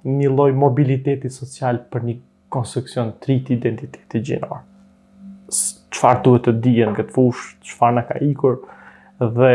një 0.09 0.31
loj 0.33 0.53
mobiliteti 0.57 1.31
social 1.33 1.81
për 1.93 2.05
një 2.09 2.15
konstruksion 2.55 3.11
të 3.21 3.29
rritë 3.31 3.55
identiteti 3.59 4.23
gjinarë. 4.31 4.61
Qëfar 5.89 6.23
duhet 6.25 6.45
të 6.47 6.53
dije 6.65 6.87
në 6.89 6.97
këtë 6.99 7.15
fush, 7.15 7.53
qëfar 7.67 7.95
në 7.97 8.05
ka 8.11 8.19
ikur, 8.25 8.59
dhe 9.37 9.51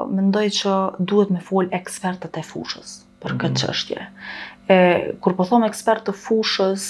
mendoj 0.09 0.43
që 0.57 0.73
duhet 1.11 1.29
me 1.31 1.43
fol 1.45 1.67
ekspertët 1.77 2.39
e 2.41 2.45
fushës 2.47 2.95
për 3.23 3.35
mm 3.37 3.41
këtë 3.43 3.63
qështje. 3.69 3.99
Mhm. 3.99 4.69
E, 4.73 4.77
kur 5.23 5.35
po 5.37 5.45
thom 5.47 5.63
ekspertë 5.67 6.09
të 6.09 6.15
fushës, 6.19 6.85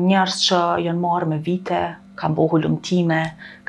njerës 0.00 0.40
që 0.48 0.62
janë 0.86 1.02
marë 1.02 1.28
me 1.34 1.38
vite, 1.44 1.82
ka 2.18 2.28
bo 2.34 2.46
hulumtime, 2.50 3.20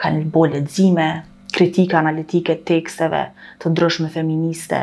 ka 0.01 0.09
në 0.15 0.25
bo 0.33 0.43
ledzime, 0.49 1.07
kritika 1.53 1.99
analitike 2.01 2.55
teksteve 2.71 3.21
të 3.61 3.71
ndryshme 3.73 4.09
feministe, 4.13 4.79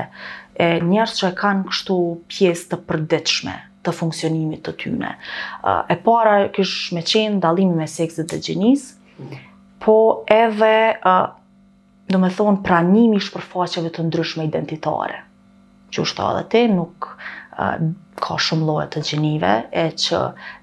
e 0.67 0.71
njerës 0.87 1.19
që 1.19 1.31
e 1.33 1.37
kanë 1.43 1.69
kështu 1.71 1.99
pjesë 2.33 2.71
të 2.73 2.79
përdeqme 2.91 3.57
të 3.87 3.95
funksionimit 3.95 4.63
të 4.67 4.75
tyne. 4.83 5.11
E 5.13 5.97
para 6.07 6.39
kësh 6.57 6.77
me 6.97 7.05
qenë 7.13 7.43
dalimi 7.45 7.77
me 7.83 7.89
seksit 7.93 8.33
dhe 8.35 8.41
gjenis, 8.47 8.87
po 9.85 9.99
edhe, 10.39 10.75
do 12.15 12.19
me 12.23 12.33
thonë, 12.39 12.63
pranimi 12.67 13.23
shpërfaqeve 13.29 13.93
të 13.97 14.09
ndryshme 14.09 14.49
identitare 14.49 15.23
qështë 15.95 16.25
edhe 16.33 16.43
ti, 16.53 16.63
nuk 16.73 17.07
uh, 17.07 17.75
ka 18.17 18.37
shumë 18.41 18.67
lojët 18.69 18.93
të 18.97 19.03
gjinive, 19.11 19.53
e 19.73 19.87
që 19.93 20.21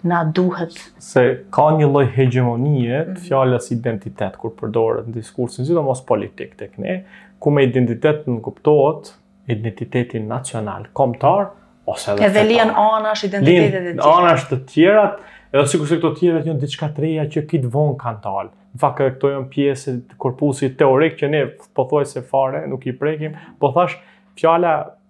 na 0.09 0.23
duhet... 0.35 0.73
Se 1.03 1.23
ka 1.53 1.67
një 1.77 1.89
loj 1.93 2.07
hegemonie 2.15 2.91
të 2.91 3.07
mm 3.07 3.13
-hmm. 3.13 3.25
fjallës 3.27 3.71
identitet, 3.75 4.37
kur 4.37 4.53
përdoret 4.59 5.07
në 5.07 5.13
diskursin, 5.19 5.65
zhjitha 5.65 5.81
mos 5.85 6.01
politik 6.05 6.55
të 6.59 6.69
këne, 6.75 6.97
ku 7.39 7.49
me 7.51 7.63
identitet 7.63 8.27
në 8.27 8.41
kuptohet 8.41 9.13
identitetin 9.47 10.27
nacional, 10.27 10.87
komtar, 10.93 11.49
ose 11.85 12.11
edhe 12.11 12.21
fetar. 12.23 12.41
Edhe 12.45 12.55
janë 12.57 12.73
anash 12.75 13.23
identitetet 13.25 13.87
e 13.87 13.93
tjera. 13.93 14.11
janë 14.11 14.23
anash 14.23 14.49
të 14.49 14.59
tjerat, 14.71 15.17
edhe 15.53 15.67
sikur 15.67 15.83
kurse 15.85 15.97
këto 15.99 16.13
tjera 16.19 16.39
të 16.43 16.47
një 16.53 16.59
diçka 16.59 16.87
të 16.95 17.01
reja 17.01 17.23
që 17.25 17.41
të 17.49 17.69
vonë 17.69 17.97
kanë 17.97 18.21
talë. 18.23 18.49
Në 18.73 18.79
fakt, 18.79 18.97
këto 18.99 19.27
janë 19.33 19.49
pjesë 19.51 19.91
të 19.91 20.15
korpusit 20.17 20.77
teorik 20.77 21.19
që 21.19 21.29
ne 21.29 21.41
po 21.75 22.03
se 22.05 22.21
fare, 22.21 22.67
nuk 22.67 22.85
i 22.87 22.93
prekim, 22.99 23.33
po 23.59 23.71
thash, 23.75 23.97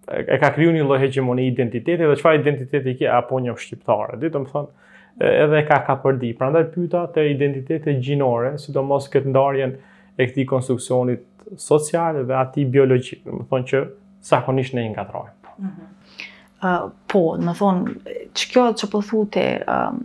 e 0.08 0.38
ka 0.40 0.52
kriju 0.54 0.74
një 0.76 0.84
lloj 0.84 1.00
hegemoni 1.04 1.46
identiteti 1.48 1.96
dhe 2.04 2.16
çfarë 2.20 2.42
identiteti 2.42 2.94
ke 3.00 3.08
apo 3.08 3.40
një 3.40 3.54
shqiptare, 3.58 4.18
Dhe 4.20 4.30
do 4.32 4.42
të 4.44 4.52
thonë 4.52 5.32
edhe 5.44 5.62
ka 5.68 5.78
ka 5.88 5.96
përdi. 6.04 6.34
Prandaj 6.38 6.66
pyeta 6.74 7.06
te 7.14 7.24
identitete 7.32 7.94
gjinore, 8.04 8.58
sidomos 8.60 9.08
këtë 9.14 9.32
ndarjen 9.32 9.78
e 10.18 10.28
këtij 10.28 10.46
konstruksionit 10.50 11.24
social 11.58 12.24
dhe 12.26 12.36
atij 12.36 12.66
biologjik, 12.76 13.24
do 13.24 13.38
të 13.40 13.48
thonë 13.52 13.70
që 13.72 13.84
zakonisht 14.32 14.76
ne 14.78 14.84
i 14.88 14.92
ngatrojmë. 14.92 15.34
Mm 15.58 15.70
-hmm. 15.70 16.86
uh, 16.86 16.92
po, 17.12 17.24
në 17.38 17.54
thonë, 17.60 17.96
që 18.36 18.52
kjo 18.52 18.64
që 18.82 18.92
po 18.92 19.00
thutë, 19.02 19.46
um, 19.78 20.02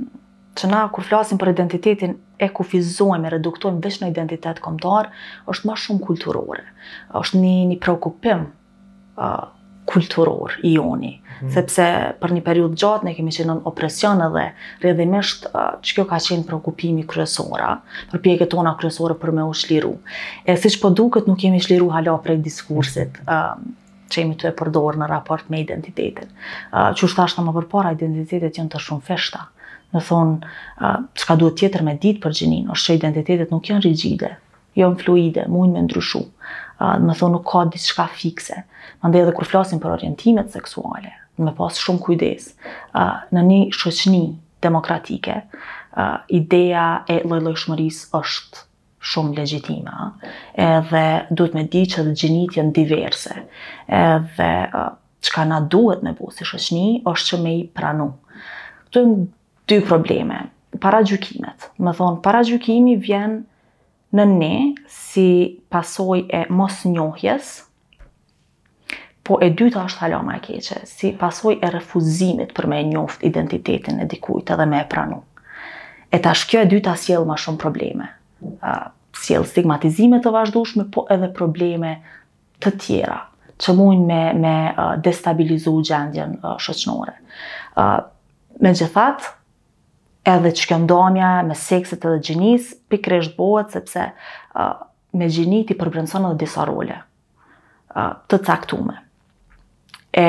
që 0.56 0.70
na 0.70 0.88
kur 0.92 1.04
flasim 1.04 1.38
për 1.38 1.50
identitetin 1.50 2.16
e 2.38 2.48
kufizojmë, 2.48 3.26
e 3.26 3.30
reduktojmë 3.34 3.82
veç 3.84 4.00
në 4.02 4.10
identitet 4.10 4.60
komtar, 4.60 5.08
është 5.46 5.66
ma 5.66 5.74
shumë 5.76 6.00
kulturore. 6.00 6.62
është 7.14 7.38
një, 7.38 7.66
një 7.70 7.78
preokupim 7.80 8.44
uh, 9.18 9.54
kulturor 9.92 10.52
i 10.62 10.72
joni, 10.76 11.12
mhm. 11.16 11.50
sepse 11.54 11.82
për 12.22 12.34
një 12.36 12.42
periudhë 12.46 12.76
gjatë 12.82 13.08
ne 13.08 13.14
kemi 13.16 13.32
qenë 13.36 13.50
në 13.56 13.66
opresion 13.70 14.20
edhe 14.26 14.44
redhimisht 14.84 15.46
që 15.54 15.96
kjo 15.98 16.04
ka 16.10 16.20
qenë 16.26 16.44
për 16.50 16.56
okupimi 16.58 17.04
kryesora, 17.08 17.72
për 18.12 18.44
tona 18.54 18.76
kryesore 18.80 19.16
për 19.22 19.32
me 19.38 19.46
u 19.50 19.54
shliru. 19.62 19.94
E 20.44 20.56
si 20.60 20.70
që 20.74 20.80
po 20.84 20.90
duket 21.00 21.28
nuk 21.30 21.40
kemi 21.42 21.60
shliru 21.64 21.88
hala 21.94 22.16
prej 22.26 22.36
diskursit 22.44 23.16
mm. 23.22 23.32
uh, 23.32 23.86
që 24.08 24.22
jemi 24.22 24.36
të 24.40 24.50
e 24.50 24.54
përdorë 24.58 25.00
në 25.02 25.08
raport 25.10 25.48
me 25.52 25.60
identitetin. 25.64 26.28
Uh, 26.72 26.90
që 26.96 27.08
ashtë 27.24 27.40
në 27.40 27.46
më 27.48 27.54
përpara, 27.62 27.94
identitetet 27.96 28.60
jënë 28.60 28.74
të 28.74 28.82
shumë 28.84 29.04
feshta. 29.08 29.46
Në 29.96 30.02
thonë, 30.04 30.50
uh, 30.84 30.98
që 31.16 31.38
duhet 31.40 31.58
tjetër 31.62 31.84
me 31.88 31.96
ditë 32.02 32.20
për 32.26 32.36
gjinin, 32.36 32.68
është 32.74 32.90
që 32.90 32.98
identitetet 33.00 33.54
nuk 33.54 33.68
janë 33.70 33.86
rigjide, 33.86 34.34
janë 34.76 35.00
fluide, 35.00 35.48
mujnë 35.48 35.78
me 35.78 35.86
ndryshu 35.88 36.26
do 36.78 37.10
të 37.10 37.16
thonë 37.18 37.32
nuk 37.34 37.46
ka 37.48 37.62
diçka 37.74 38.04
fikse. 38.14 38.60
Mande 39.02 39.20
edhe 39.22 39.32
kur 39.34 39.46
flasim 39.48 39.80
për 39.82 39.96
orientimet 39.98 40.50
seksuale, 40.54 41.12
me 41.38 41.54
pas 41.58 41.74
shumë 41.78 42.00
kujdes. 42.06 42.52
ë 42.94 43.06
në 43.34 43.42
një 43.48 43.58
shoqëni 43.74 44.22
demokratike, 44.62 45.34
ë 45.98 46.06
ideja 46.38 46.84
e 47.10 47.18
lloj-llojshmërisë 47.24 48.10
është 48.18 48.64
shumë 49.10 49.36
legjitime, 49.38 50.08
edhe 50.58 51.04
duhet 51.38 51.54
me 51.54 51.64
di 51.72 51.82
që 51.90 52.04
dhe 52.06 52.14
gjinit 52.18 52.56
janë 52.58 52.72
diverse, 52.76 53.34
edhe 53.88 54.48
që 55.24 55.34
ka 55.34 55.44
na 55.50 55.60
duhet 55.66 56.02
me 56.06 56.12
bu 56.18 56.30
si 56.34 56.44
shëshni, 56.46 56.86
është 57.10 57.28
që 57.34 57.42
me 57.42 57.54
i 57.58 57.66
pranu. 57.78 58.12
Këtu 58.86 59.02
e 59.02 59.26
dy 59.68 59.80
probleme, 59.88 60.40
para 60.80 61.02
gjukimet, 61.06 61.70
me 61.78 61.94
thonë, 61.98 62.20
para 62.22 62.42
gjukimi 62.46 62.96
vjen 63.02 63.40
në 64.16 64.24
ne 64.38 64.52
si 64.88 65.24
pasoj 65.72 66.24
e 66.32 66.44
mos 66.54 66.84
njohjes, 66.88 67.62
po 69.26 69.36
e 69.44 69.50
dyta 69.52 69.82
është 69.84 70.00
hala 70.06 70.22
ma 70.24 70.38
e 70.38 70.44
keqe, 70.44 70.80
si 70.88 71.10
pasoj 71.20 71.58
e 71.60 71.68
refuzimit 71.74 72.54
për 72.56 72.66
me 72.72 72.78
e 72.80 72.86
njoft 72.88 73.24
identitetin 73.28 73.98
e 74.00 74.06
dikujt 74.08 74.50
edhe 74.54 74.64
me 74.70 74.80
e 74.80 74.86
pranu. 74.88 75.18
E 76.10 76.22
ta 76.24 76.32
kjo 76.32 76.62
e 76.62 76.68
dyta 76.70 76.94
sjell 76.96 77.26
ma 77.28 77.36
shumë 77.36 77.60
probleme. 77.60 78.06
Uh, 78.40 78.86
sjell 79.18 79.44
stigmatizime 79.44 80.22
të 80.24 80.32
vazhdushme, 80.32 80.86
po 80.94 81.04
edhe 81.12 81.28
probleme 81.36 81.98
të 82.64 82.72
tjera 82.80 83.18
që 83.58 83.72
mund 83.74 84.06
me, 84.06 84.20
me 84.38 84.54
destabilizu 85.02 85.72
gjendjen 85.82 86.36
shëqnore. 86.62 87.16
me 88.60 88.70
gjithatë, 88.74 89.32
edhe 90.26 90.50
që 90.56 90.68
këndonja 90.72 91.28
me 91.46 91.54
sekset 91.58 92.04
edhe 92.04 92.20
gjinis, 92.24 92.72
pikresht 92.90 93.36
bohet 93.36 93.74
sepse 93.74 94.08
uh, 94.10 94.72
me 95.14 95.28
gjinit 95.30 95.70
i 95.72 95.76
përbrënson 95.78 96.26
edhe 96.30 96.40
disa 96.44 96.66
role 96.68 96.98
uh, 97.96 98.14
të 98.28 98.40
caktume. 98.46 98.96
E, 100.18 100.26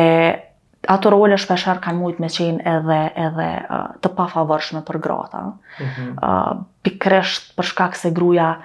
ato 0.92 1.12
role 1.14 1.38
shpeshar 1.42 1.80
kanë 1.84 2.02
mujt 2.02 2.20
me 2.24 2.30
qenë 2.34 2.66
edhe, 2.76 3.00
edhe 3.28 3.48
uh, 3.64 3.88
të 4.04 4.12
pa 4.18 4.30
për 4.34 5.00
grata. 5.06 5.46
Mm 5.48 5.86
-hmm. 5.86 6.12
uh, 6.28 6.66
pikresht 6.84 7.56
përshkak 7.56 7.96
se 7.96 8.12
gruja 8.12 8.56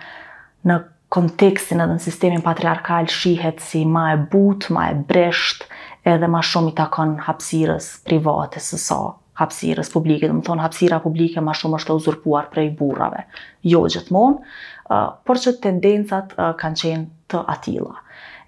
në 0.64 0.80
kontekstin 1.08 1.80
edhe 1.80 1.94
në 1.94 1.98
sistemin 2.02 2.42
patriarkal 2.42 3.06
shihet 3.06 3.60
si 3.60 3.84
ma 3.84 4.12
e 4.12 4.16
but, 4.16 4.66
ma 4.70 4.90
e 4.90 4.94
bresht, 4.94 5.64
edhe 6.04 6.26
ma 6.26 6.38
shumë 6.40 6.68
i 6.68 6.74
takon 6.74 7.18
hapsirës 7.26 8.04
private 8.04 8.60
sësak 8.60 9.23
hapsirës 9.40 9.90
publike, 9.94 10.28
dhe 10.28 10.36
më 10.38 10.44
thonë 10.46 10.62
hapsira 10.64 11.00
publike 11.04 11.42
ma 11.42 11.54
shumë 11.58 11.78
është 11.80 11.90
të 11.92 11.98
uzurpuar 12.00 12.48
prej 12.54 12.68
burrave. 12.78 13.24
Jo 13.72 13.84
gjithmonë, 13.90 14.40
por 15.26 15.40
që 15.42 15.54
tendencat 15.64 16.36
kanë 16.60 16.82
qenë 16.84 17.06
të 17.32 17.42
atila. 17.56 17.94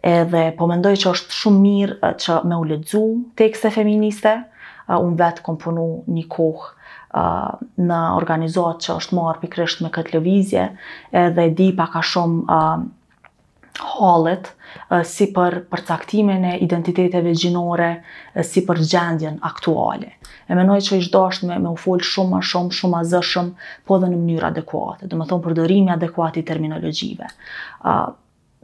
Edhe 0.06 0.42
po 0.58 0.68
mendoj 0.70 0.94
që 1.02 1.12
është 1.16 1.38
shumë 1.40 1.62
mirë 1.64 2.12
që 2.22 2.36
me 2.46 2.58
u 2.62 2.68
ledzu 2.70 3.04
tekste 3.40 3.72
feministe, 3.74 4.36
unë 4.86 5.18
vetë 5.18 5.42
kom 5.48 5.58
punu 5.58 5.88
një 6.14 6.26
kohë 6.30 6.74
në 7.88 7.98
organizat 8.20 8.84
që 8.84 8.96
është 9.00 9.16
marë 9.18 9.42
pikrësht 9.42 9.80
me 9.82 9.90
këtë 9.94 10.18
lëvizje, 10.18 10.66
edhe 11.24 11.48
di 11.58 11.72
pa 11.78 11.88
ka 11.96 12.02
shumë 12.04 12.60
halet 13.82 14.48
si 15.08 15.26
për 15.34 15.56
përcaktimin 15.72 16.44
e 16.52 16.56
identiteteve 16.64 17.32
gjinore, 17.36 17.88
si 18.44 18.62
për 18.68 18.80
gjendjen 18.82 19.38
aktuale. 19.48 20.12
E 20.48 20.54
menoj 20.58 20.78
që 20.86 21.00
ishtë 21.02 21.16
dasht 21.16 21.44
me, 21.48 21.58
me 21.58 21.72
u 21.74 21.78
folë 21.80 22.06
shumë 22.06 22.36
ma 22.36 22.40
shumë, 22.44 22.72
shumë 22.78 22.94
ma 22.94 23.02
zëshëm, 23.12 23.50
po 23.88 23.98
dhe 24.02 24.10
në 24.12 24.20
mënyrë 24.20 24.48
adekuate, 24.50 25.08
dhe 25.10 25.18
më 25.20 25.28
thonë 25.30 25.46
përdërimi 25.48 25.94
adekuati 25.96 26.44
terminologjive. 26.52 27.30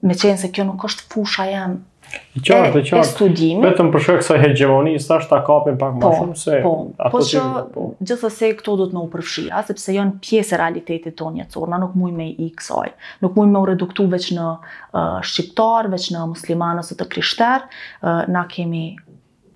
me 0.03 0.15
qenë 0.19 0.39
se 0.45 0.49
kjo 0.51 0.65
nuk 0.67 0.83
është 0.89 1.05
fusha 1.13 1.45
jenë 1.47 1.79
I 2.35 2.41
qartë, 2.45 2.81
i 2.81 2.87
qartë. 2.87 3.01
E 3.05 3.09
studim. 3.09 3.61
Betëm 3.65 3.89
përshë 3.93 4.15
e 4.17 4.21
kësa 4.21 4.37
hegemoni, 4.43 4.95
sa 5.03 5.19
është 5.21 5.31
ta 5.33 5.39
kapin 5.47 5.79
pak 5.81 5.97
po, 6.01 6.01
ma 6.01 6.11
shumë 6.19 6.39
se... 6.41 6.59
Po, 6.65 6.73
po, 6.93 6.93
shë, 6.93 6.93
po. 7.09 7.13
Po 7.13 7.23
që 7.29 7.73
po. 7.77 7.87
gjithës 8.11 8.39
e 8.49 8.51
këto 8.59 8.77
du 8.81 8.87
të 8.91 8.97
më 8.97 9.03
u 9.07 9.11
përfshia, 9.15 9.63
sepse 9.69 9.95
janë 9.97 10.15
pjesë 10.25 10.55
e 10.57 10.61
realitetit 10.63 11.17
tonë 11.19 11.43
një 11.43 11.49
na 11.75 11.81
nuk 11.85 11.97
muj 12.03 12.15
me 12.19 12.27
i 12.33 12.51
kësaj. 12.59 12.93
Nuk 13.25 13.37
muj 13.39 13.47
me 13.53 13.63
u 13.63 13.69
reduktu 13.71 14.07
veç 14.13 14.31
në 14.37 14.49
uh, 14.53 14.81
shqiptar, 15.33 15.91
veç 15.93 16.09
në 16.15 16.25
muslimanës 16.33 16.93
e 16.93 16.99
të 17.01 17.09
krishter, 17.15 17.67
uh, 17.67 18.25
na 18.33 18.47
kemi, 18.53 18.85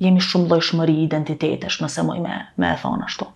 jemi 0.04 0.22
shumë 0.25 0.50
dhe 0.54 0.60
shmëri 0.70 0.98
identitetesh, 1.06 1.82
nëse 1.84 2.06
muj 2.08 2.20
me, 2.25 2.40
me 2.60 2.72
e 2.75 2.78
thonë 2.84 3.10
ashtu 3.10 3.28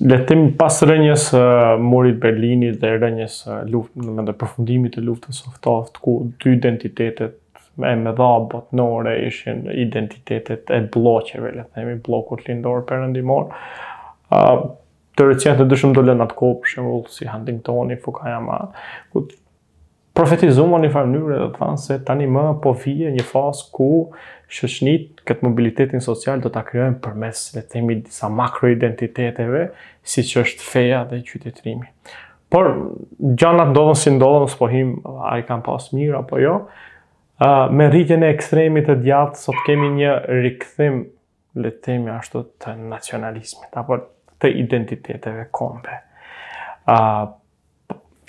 letim 0.00 0.48
pas 0.58 0.82
rënjes 0.82 1.28
uh, 1.34 1.76
murit 1.78 2.18
Berlinit 2.20 2.80
dhe 2.82 2.90
rënjës 2.98 3.36
uh, 3.46 3.56
luftë 3.70 4.02
në 4.04 4.14
mendë 4.18 4.34
përfundimit 4.40 4.96
të 4.96 5.04
luftës 5.06 5.42
oftaft 5.50 6.00
ku 6.02 6.14
dy 6.42 6.56
identitetet 6.58 7.38
e 7.84 7.92
me 8.00 8.12
dha 8.14 8.30
botnore 8.50 9.16
ishin 9.26 9.64
identitetet 9.72 10.70
e 10.70 10.80
bloqeve, 10.94 11.54
le 11.56 11.64
të 11.66 11.78
themi 11.80 11.94
bllokut 12.06 12.44
lindor 12.48 12.84
perëndimor. 12.88 13.48
uh, 14.30 14.58
të 15.14 15.28
recent 15.30 15.60
të 15.62 15.68
dëshëm 15.70 15.94
do 15.94 16.02
lënë 16.02 16.26
atë 16.26 16.36
kohë 16.38 16.60
për 16.60 16.72
shembull 16.72 17.04
si 17.14 17.28
Huntingtoni, 17.30 17.96
Fukuyama, 18.02 18.56
ku 19.14 19.28
profetizuan 20.18 20.72
në 20.74 20.88
një 20.88 20.92
farë 20.94 21.10
mënyrë, 21.10 21.36
të 21.54 21.58
thënë 21.60 21.80
se 21.84 21.98
tani 22.06 22.26
më 22.34 22.44
po 22.62 22.72
vije 22.80 23.12
një 23.14 23.26
fazë 23.28 23.68
ku 23.78 23.92
shoshnit 24.54 25.22
këtë 25.26 25.46
mobilitetin 25.48 26.02
social 26.04 26.42
do 26.44 26.50
ta 26.54 26.62
kryojmë 26.68 27.00
përmes 27.04 27.42
le 27.56 27.62
të 27.64 27.72
themi 27.74 27.96
disa 28.06 28.28
makroidentiteteve 28.38 29.64
siç 30.14 30.34
është 30.44 30.66
feja 30.74 31.00
dhe 31.10 31.20
qytetërimi. 31.30 31.88
Por 32.52 32.68
gjanat 33.40 33.72
ndodhen 33.72 33.98
si 33.98 34.12
ndodhen, 34.14 34.48
s'po 34.52 34.68
him 34.70 34.94
ai 35.32 35.40
kam 35.48 35.62
pas 35.66 35.88
mirë 35.96 36.20
apo 36.22 36.38
jo. 36.42 36.56
ë 37.42 37.48
uh, 37.48 37.72
me 37.74 37.88
rritjen 37.90 38.22
e 38.22 38.28
ekstremit 38.30 38.86
të 38.86 38.94
djathtë 39.02 39.40
sot 39.46 39.62
kemi 39.66 39.88
një 39.96 40.12
rikthim 40.44 41.00
le 41.58 41.70
të 41.74 41.80
themi 41.88 42.12
ashtu 42.14 42.44
të 42.62 42.76
nacionalizmit 42.92 43.74
apo 43.80 43.96
të 44.40 44.52
identiteteve 44.60 45.48
kombe. 45.58 45.96
ë 46.86 46.94
uh, 46.94 47.32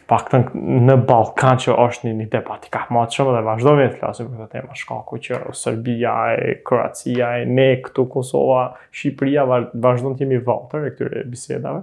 pak 0.09 0.27
të 0.29 0.39
në 0.85 0.95
Balkan 1.09 1.57
që 1.61 1.73
është 1.81 2.09
një 2.11 2.25
një 2.25 2.25
i 2.35 2.69
ka 2.73 2.81
më 2.93 3.05
të 3.09 3.15
shumë 3.17 3.31
dhe 3.35 3.39
vazhdo 3.47 3.71
vjetë 3.79 3.95
të 4.01 4.05
lasim 4.05 4.27
për 4.29 4.41
të 4.43 4.45
tema 4.51 4.75
shkaku 4.77 5.17
që 5.27 5.39
Serbia 5.57 6.11
e 6.35 6.51
Kroacia 6.67 7.31
e 7.39 7.47
ne 7.49 7.65
këtu 7.85 8.05
Kosova, 8.13 8.65
Shqipëria 8.93 9.47
vazhdo 9.49 10.11
në 10.11 10.13
të 10.19 10.25
jemi 10.25 10.39
vater 10.45 10.85
e 10.85 10.93
këtyre 10.93 11.23
bisedave 11.31 11.81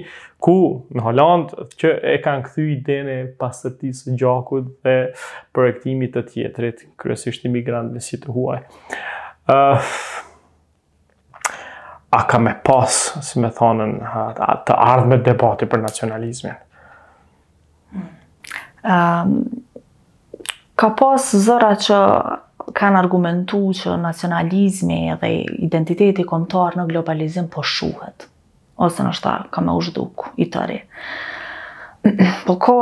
ku 0.43 0.59
në 0.93 1.07
Hollandë 1.07 1.69
që 1.79 1.95
e 2.13 2.17
kanë 2.25 2.45
këthy 2.49 2.67
i 2.69 2.77
dene 2.85 3.17
pasatisë 3.39 4.13
gjakut 4.19 4.69
dhe 4.85 4.97
projektimit 5.55 6.13
të 6.17 6.27
tjetrit 6.35 6.85
kërësisht 7.01 7.49
imigrantve 7.49 8.03
si 8.03 8.21
të 8.21 8.35
huaj 8.35 8.61
uh, 9.49 9.93
a 12.09 12.25
ka 12.27 12.39
me 12.39 12.53
pas, 12.63 12.89
si 13.21 13.39
me 13.39 13.49
thonën, 13.53 13.91
të 14.65 14.75
ardhme 14.81 15.19
debati 15.23 15.65
për 15.69 15.81
nacionalizmin? 15.81 16.55
Hmm. 18.79 19.33
ka 20.79 20.87
pas 20.95 21.23
zëra 21.45 21.71
që 21.85 21.95
kanë 22.77 22.99
argumentu 23.01 23.59
që 23.75 23.95
nacionalizmi 23.99 24.99
dhe 25.19 25.31
identiteti 25.65 26.23
komtar 26.29 26.77
në 26.79 26.85
globalizim 26.91 27.49
po 27.51 27.63
shuhet, 27.65 28.27
ose 28.77 29.03
në 29.03 29.11
shta 29.17 29.33
ka 29.51 29.61
me 29.65 29.73
u 29.73 29.81
i 30.37 30.47
tëri. 30.53 30.79
Po 32.47 32.55
ka 32.63 32.77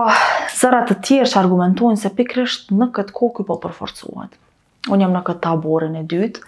zërat 0.59 0.91
të 0.91 0.95
tjerë 1.07 1.29
që 1.31 1.39
argumentuin 1.41 1.97
se 1.97 2.11
pikrisht 2.19 2.69
në 2.77 2.91
këtë 2.93 3.13
kokë 3.17 3.43
i 3.43 3.47
po 3.49 3.55
përforcuat. 3.63 4.37
Unë 4.91 5.01
jam 5.01 5.15
në 5.15 5.21
këtë 5.29 5.41
taborin 5.47 5.95
e 5.97 6.03
dytë, 6.05 6.43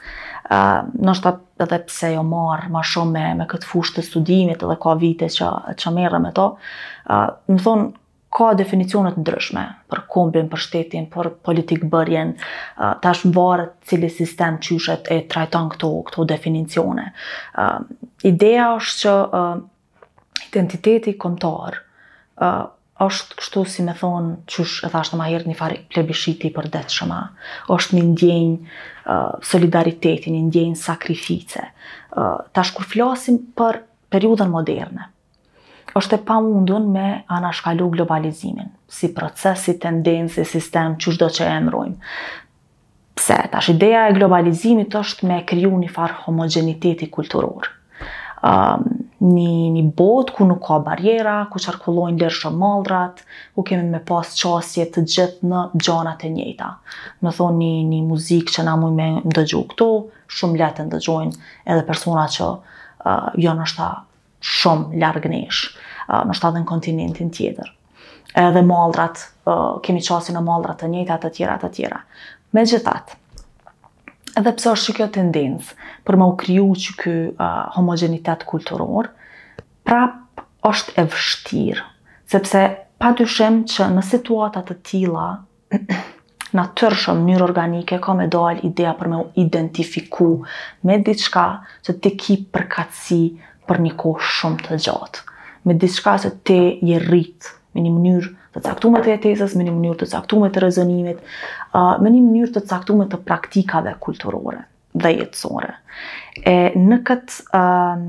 nështë 0.52 1.32
edhe 1.62 1.80
pse 1.86 2.10
jo 2.16 2.24
marë 2.26 2.70
ma 2.74 2.82
shumë 2.86 3.14
me, 3.14 3.24
me 3.40 3.46
këtë 3.52 3.70
fushë 3.70 3.98
të 4.00 4.06
studimit 4.08 4.64
edhe 4.66 4.78
ka 4.82 4.96
vite 4.98 5.28
që, 5.30 5.48
që 5.80 5.92
merë 5.94 6.20
me 6.24 6.32
to, 6.38 6.48
uh, 7.14 7.28
më 7.50 7.60
thonë, 7.66 7.90
ka 8.30 8.52
definicionet 8.54 9.16
ndryshme 9.18 9.62
për 9.90 10.04
kombin, 10.14 10.50
për 10.52 10.62
shtetin, 10.62 11.08
për 11.14 11.32
politikë 11.46 11.88
bërjen, 11.94 12.36
uh, 12.38 12.96
tash 13.02 13.24
më 13.26 13.34
varët 13.38 13.78
cili 13.90 14.10
sistem 14.14 14.60
qyshet 14.62 15.10
e 15.16 15.22
trajton 15.32 15.70
këto, 15.74 15.90
këto 16.10 16.26
definicione. 16.30 17.08
Uh, 17.58 17.80
ideja 18.30 18.72
është 18.78 19.00
që 19.06 19.16
uh, 19.38 19.56
identiteti 20.50 21.18
komtar 21.20 21.82
uh, 22.42 22.68
është 23.00 23.36
kështu 23.40 23.62
si 23.72 23.84
me 23.86 23.94
thonë 23.96 24.50
qysh 24.52 24.82
e 24.86 24.90
thashtë 24.92 25.16
në 25.16 25.20
maherë 25.22 25.48
një 25.50 25.56
farë 25.58 25.82
plebishiti 25.94 26.50
për 26.52 26.66
detë 26.74 26.96
shëma. 27.00 27.20
është 27.74 27.96
një 27.96 28.08
ndjenjë 28.12 28.74
solidaritetin, 29.44 30.36
i 30.36 30.44
ndjenë 30.50 30.78
sakrifice. 30.78 31.64
Tash 32.54 32.74
kur 32.78 32.86
flasim 32.92 33.40
për 33.58 33.82
periudën 34.14 34.50
moderne, 34.52 35.08
është 35.98 36.20
e 36.20 36.24
pa 36.30 36.38
mundun 36.46 36.90
me 36.94 37.08
anashkalu 37.38 37.90
globalizimin, 37.98 38.70
si 38.88 39.12
proces, 39.14 39.66
si 39.70 39.78
si 40.36 40.46
sistem, 40.54 40.96
që 40.98 41.16
shdo 41.16 41.30
që 41.30 41.48
e 41.52 41.96
Pse, 43.20 43.36
tash 43.52 43.68
ideja 43.74 44.06
e 44.08 44.14
globalizimit 44.16 44.96
është 44.96 45.28
me 45.28 45.42
kriju 45.46 45.72
një 45.80 45.90
farë 45.92 46.22
homogeniteti 46.26 47.10
kulturorë 47.12 47.79
um, 48.42 48.86
një, 49.20 49.52
një 49.76 49.82
bot 50.00 50.30
ku 50.36 50.46
nuk 50.48 50.62
ka 50.66 50.78
barjera, 50.84 51.42
ku 51.52 51.60
qarkullojnë 51.62 52.20
lirë 52.22 52.38
shumë 52.40 52.58
mëllrat, 52.62 53.24
ku 53.58 53.66
kemi 53.68 53.90
me 53.94 54.02
pas 54.08 54.32
qasje 54.40 54.86
të 54.96 55.04
gjithë 55.14 55.50
në 55.50 55.64
gjanat 55.84 56.24
e 56.26 56.32
njëta. 56.34 56.70
Më 57.26 57.34
thonë 57.40 57.58
një, 57.60 57.72
një 57.92 58.02
muzikë 58.10 58.56
që 58.58 58.66
na 58.70 58.78
mujë 58.80 58.98
me 59.00 59.10
ndëgju 59.32 59.64
këto, 59.74 59.90
shumë 60.40 60.62
letë 60.64 60.88
dëgjojnë 60.94 61.52
edhe 61.66 61.86
persona 61.90 62.28
që 62.36 62.48
uh, 62.48 63.30
jo 63.44 63.56
nështë 63.60 63.90
shumë 64.56 65.02
largë 65.04 65.34
nesh, 65.36 65.66
uh, 66.08 66.24
nështë 66.30 66.54
në 66.60 66.64
kontinentin 66.70 67.32
tjetër. 67.36 67.74
Edhe 68.40 68.62
maldrat, 68.64 69.26
uh, 69.50 69.80
kemi 69.84 70.04
qasje 70.06 70.36
në 70.38 70.44
maldrat 70.48 70.80
të 70.80 70.92
njëta, 70.96 71.20
të 71.28 71.34
tjera, 71.40 71.58
të 71.60 71.74
tjera. 71.76 72.04
Me 72.56 72.62
gjithatë, 72.66 73.18
edhe 74.38 74.52
pëse 74.56 74.74
është 74.74 74.92
që 74.92 74.96
kjo 74.98 75.08
tendencë 75.16 75.76
për 76.08 76.18
më 76.22 76.28
u 76.32 76.36
kryu 76.44 76.68
që 76.84 76.96
kjo 77.02 77.14
uh, 77.32 77.58
homogenitet 77.78 78.46
kulturor, 78.50 79.10
prap 79.88 80.44
është 80.70 80.96
e 81.02 81.06
vështirë, 81.14 81.86
sepse 82.34 82.64
pa 83.02 83.12
dyshem 83.18 83.62
që 83.72 83.88
në 83.96 84.04
situatat 84.10 84.68
të 84.70 84.78
tila, 84.90 85.28
në 86.58 86.66
tërshëm 86.80 87.24
njërë 87.30 87.46
organike, 87.46 88.00
ka 88.04 88.16
me 88.18 88.28
dojlë 88.34 88.64
idea 88.68 88.96
për 88.98 89.12
me 89.12 89.22
u 89.24 89.28
identifiku 89.44 90.32
me 90.88 90.98
diçka 91.06 91.48
që 91.86 91.96
ti 92.04 92.16
ki 92.20 92.36
përkatsi 92.56 93.22
për 93.70 93.82
një 93.86 93.94
kohë 94.02 94.30
shumë 94.34 94.66
të 94.66 94.80
gjatë. 94.88 95.26
Me 95.68 95.76
diçka 95.78 96.16
që 96.26 96.32
ti 96.48 96.60
je 96.90 97.02
rritë, 97.06 97.54
me 97.78 97.86
një 97.86 97.92
mënyrë 97.96 98.36
të 98.56 98.62
caktume 98.66 99.02
të 99.06 99.12
jetesës, 99.16 99.54
me 99.60 99.66
një 99.68 99.74
mënyrë 99.76 100.00
të 100.02 100.08
caktuar 100.14 100.52
të 100.56 100.64
rezonimit, 100.66 101.20
uh, 101.72 102.00
me 102.02 102.12
një 102.14 102.22
mënyrë 102.26 102.54
të 102.58 102.64
caktuar 102.70 103.10
të 103.12 103.20
praktikave 103.28 103.94
kulturore 104.04 104.64
dhe 105.00 105.12
jetësore. 105.20 105.74
E, 106.42 106.56
në 106.78 106.98
këtë 107.06 107.44
um, 107.60 108.08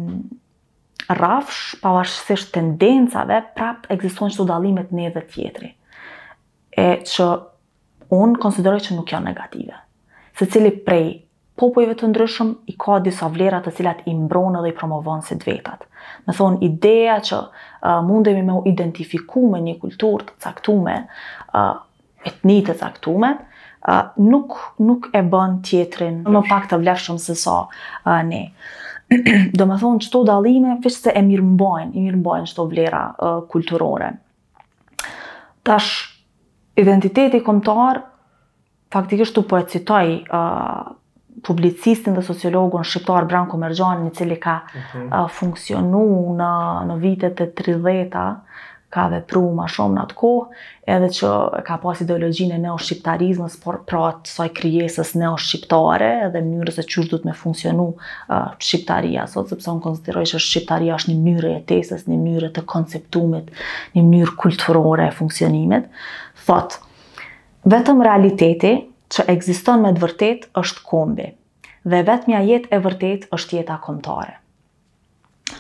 rafsh, 1.12 1.60
pavarësisht 1.82 2.54
tendencave, 2.54 3.42
prapë 3.56 3.92
egziston 3.96 4.32
që 4.32 4.38
të 4.40 4.46
dalimet 4.48 4.94
ne 4.96 5.10
dhe 5.12 5.22
tjetëri. 5.34 5.70
E 6.80 6.86
që 7.04 7.26
unë 8.16 8.40
konsideroj 8.42 8.80
që 8.86 8.96
nuk 8.96 9.12
janë 9.12 9.28
negative. 9.32 9.76
Se 10.40 10.48
cili 10.48 10.72
prej 10.84 11.04
popujve 11.60 11.94
të 11.98 12.08
ndryshëm 12.10 12.50
i 12.70 12.74
ka 12.80 12.96
disa 13.04 13.28
vlerat 13.32 13.66
të 13.66 13.74
cilat 13.78 13.98
i 14.08 14.14
mbronë 14.16 14.62
dhe 14.64 14.70
i 14.72 14.76
promovonë 14.76 15.26
se 15.26 15.36
dvetat. 15.42 15.82
Me 16.26 16.32
thonë, 16.36 16.60
ideja 16.64 17.18
që 17.28 17.38
uh, 17.42 18.00
mundemi 18.08 18.42
me 18.46 18.54
u 18.58 18.64
identifiku 18.68 19.42
me 19.52 19.60
një 19.66 19.74
kultur 19.82 20.24
të 20.28 20.38
caktume, 20.44 20.94
uh, 21.52 21.72
etnit 22.26 22.70
të 22.70 22.76
caktume, 22.80 23.34
uh, 23.42 24.08
nuk, 24.24 24.56
nuk 24.80 25.10
e 25.16 25.20
bën 25.34 25.58
tjetrin 25.66 26.22
më 26.32 26.42
pak 26.48 26.70
të 26.70 26.80
shumë 26.94 27.26
se 27.26 27.36
sa 27.42 27.56
uh, 27.68 28.20
ne. 28.30 28.46
Do 29.58 29.66
me 29.66 29.76
thonë, 29.82 30.00
qëto 30.06 30.24
dalime, 30.30 30.78
fështë 30.84 31.08
se 31.12 31.16
e 31.18 31.24
mirë 31.26 31.44
mbojnë, 31.54 31.90
i 31.98 32.06
mirë 32.06 32.22
mbojnë 32.22 32.52
qëto 32.54 32.68
vlera 32.72 33.02
uh, 33.18 33.36
kulturore. 33.52 34.14
Tash, 35.66 35.92
identiteti 36.80 37.42
komtar, 37.44 38.06
Faktikisht 38.90 39.36
të 39.36 39.42
po 39.46 39.54
e 39.54 39.62
citoj 39.70 40.06
uh, 40.34 40.78
publicistin 41.46 42.14
dhe 42.14 42.22
sociologun 42.24 42.84
shqiptar 42.84 43.26
Branko 43.30 43.56
Mergjan, 43.60 44.04
një 44.06 44.14
cili 44.18 44.38
ka 44.42 44.58
okay. 44.72 45.04
Mhm. 45.06 45.28
funksionu 45.38 46.04
në, 46.38 46.50
në 46.90 46.98
vitet 47.02 47.40
e 47.46 47.50
30-ta, 47.60 48.26
ka 48.90 49.04
vepru 49.06 49.44
ma 49.54 49.68
shumë 49.70 49.94
në 49.94 50.00
atë 50.02 50.16
kohë, 50.18 50.54
edhe 50.92 51.08
që 51.14 51.28
ka 51.68 51.76
pas 51.78 52.00
ideologjinë 52.02 52.56
e 52.56 52.62
neoshqiptarizmës, 52.64 53.54
por 53.62 53.76
pra 53.86 54.00
atë 54.08 54.32
saj 54.32 54.48
kryesës 54.56 55.12
neoshqiptare, 55.20 56.08
edhe 56.26 56.42
mënyrës 56.42 56.80
e 56.82 56.86
qështë 56.88 57.04
du 57.12 57.20
të 57.20 57.28
me 57.30 57.36
funksionu 57.38 57.84
uh, 57.92 58.48
shqiptaria, 58.58 59.28
sot 59.30 59.52
sepse 59.54 59.70
unë 59.70 59.84
konsideroj 59.84 60.24
që 60.32 60.42
shqiptaria 60.42 60.98
është 60.98 61.12
një 61.14 61.20
mënyrë 61.22 61.52
e 61.60 61.62
tesës, 61.70 62.02
një 62.10 62.18
mënyrë 62.24 62.50
të 62.58 62.66
konceptumit, 62.74 63.54
një 63.94 64.02
mënyrë 64.08 64.36
kulturore 64.42 65.06
e 65.06 65.14
funksionimit, 65.22 65.86
thotë, 66.48 66.82
vetëm 67.76 68.02
realiteti, 68.10 68.74
që 69.10 69.24
egziston 69.34 69.82
me 69.82 69.90
të 69.96 70.02
vërtet 70.04 70.46
është 70.60 70.84
kombi, 70.86 71.26
dhe 71.82 72.00
vetëmja 72.06 72.40
jetë 72.46 72.74
e 72.76 72.80
vërtet 72.84 73.26
është 73.34 73.58
jeta 73.58 73.78
komtare. 73.82 74.36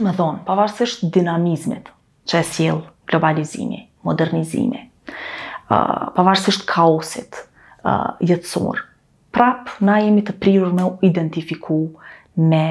Më 0.00 0.12
thonë, 0.18 0.44
pavarësisht 0.46 1.08
dinamizmit 1.14 1.90
që 2.30 2.40
e 2.42 2.46
sjellë 2.46 3.10
globalizimi, 3.10 3.80
modernizimi, 4.06 4.84
uh, 5.10 6.12
pavarësisht 6.14 6.62
kaosit 6.70 7.40
uh, 7.82 8.12
jetësor, 8.22 8.84
prap 9.34 9.74
na 9.86 9.98
jemi 10.04 10.22
të 10.26 10.36
prirur 10.42 10.72
me 10.76 10.86
u 10.86 10.94
identifiku 11.06 11.80
me 12.38 12.64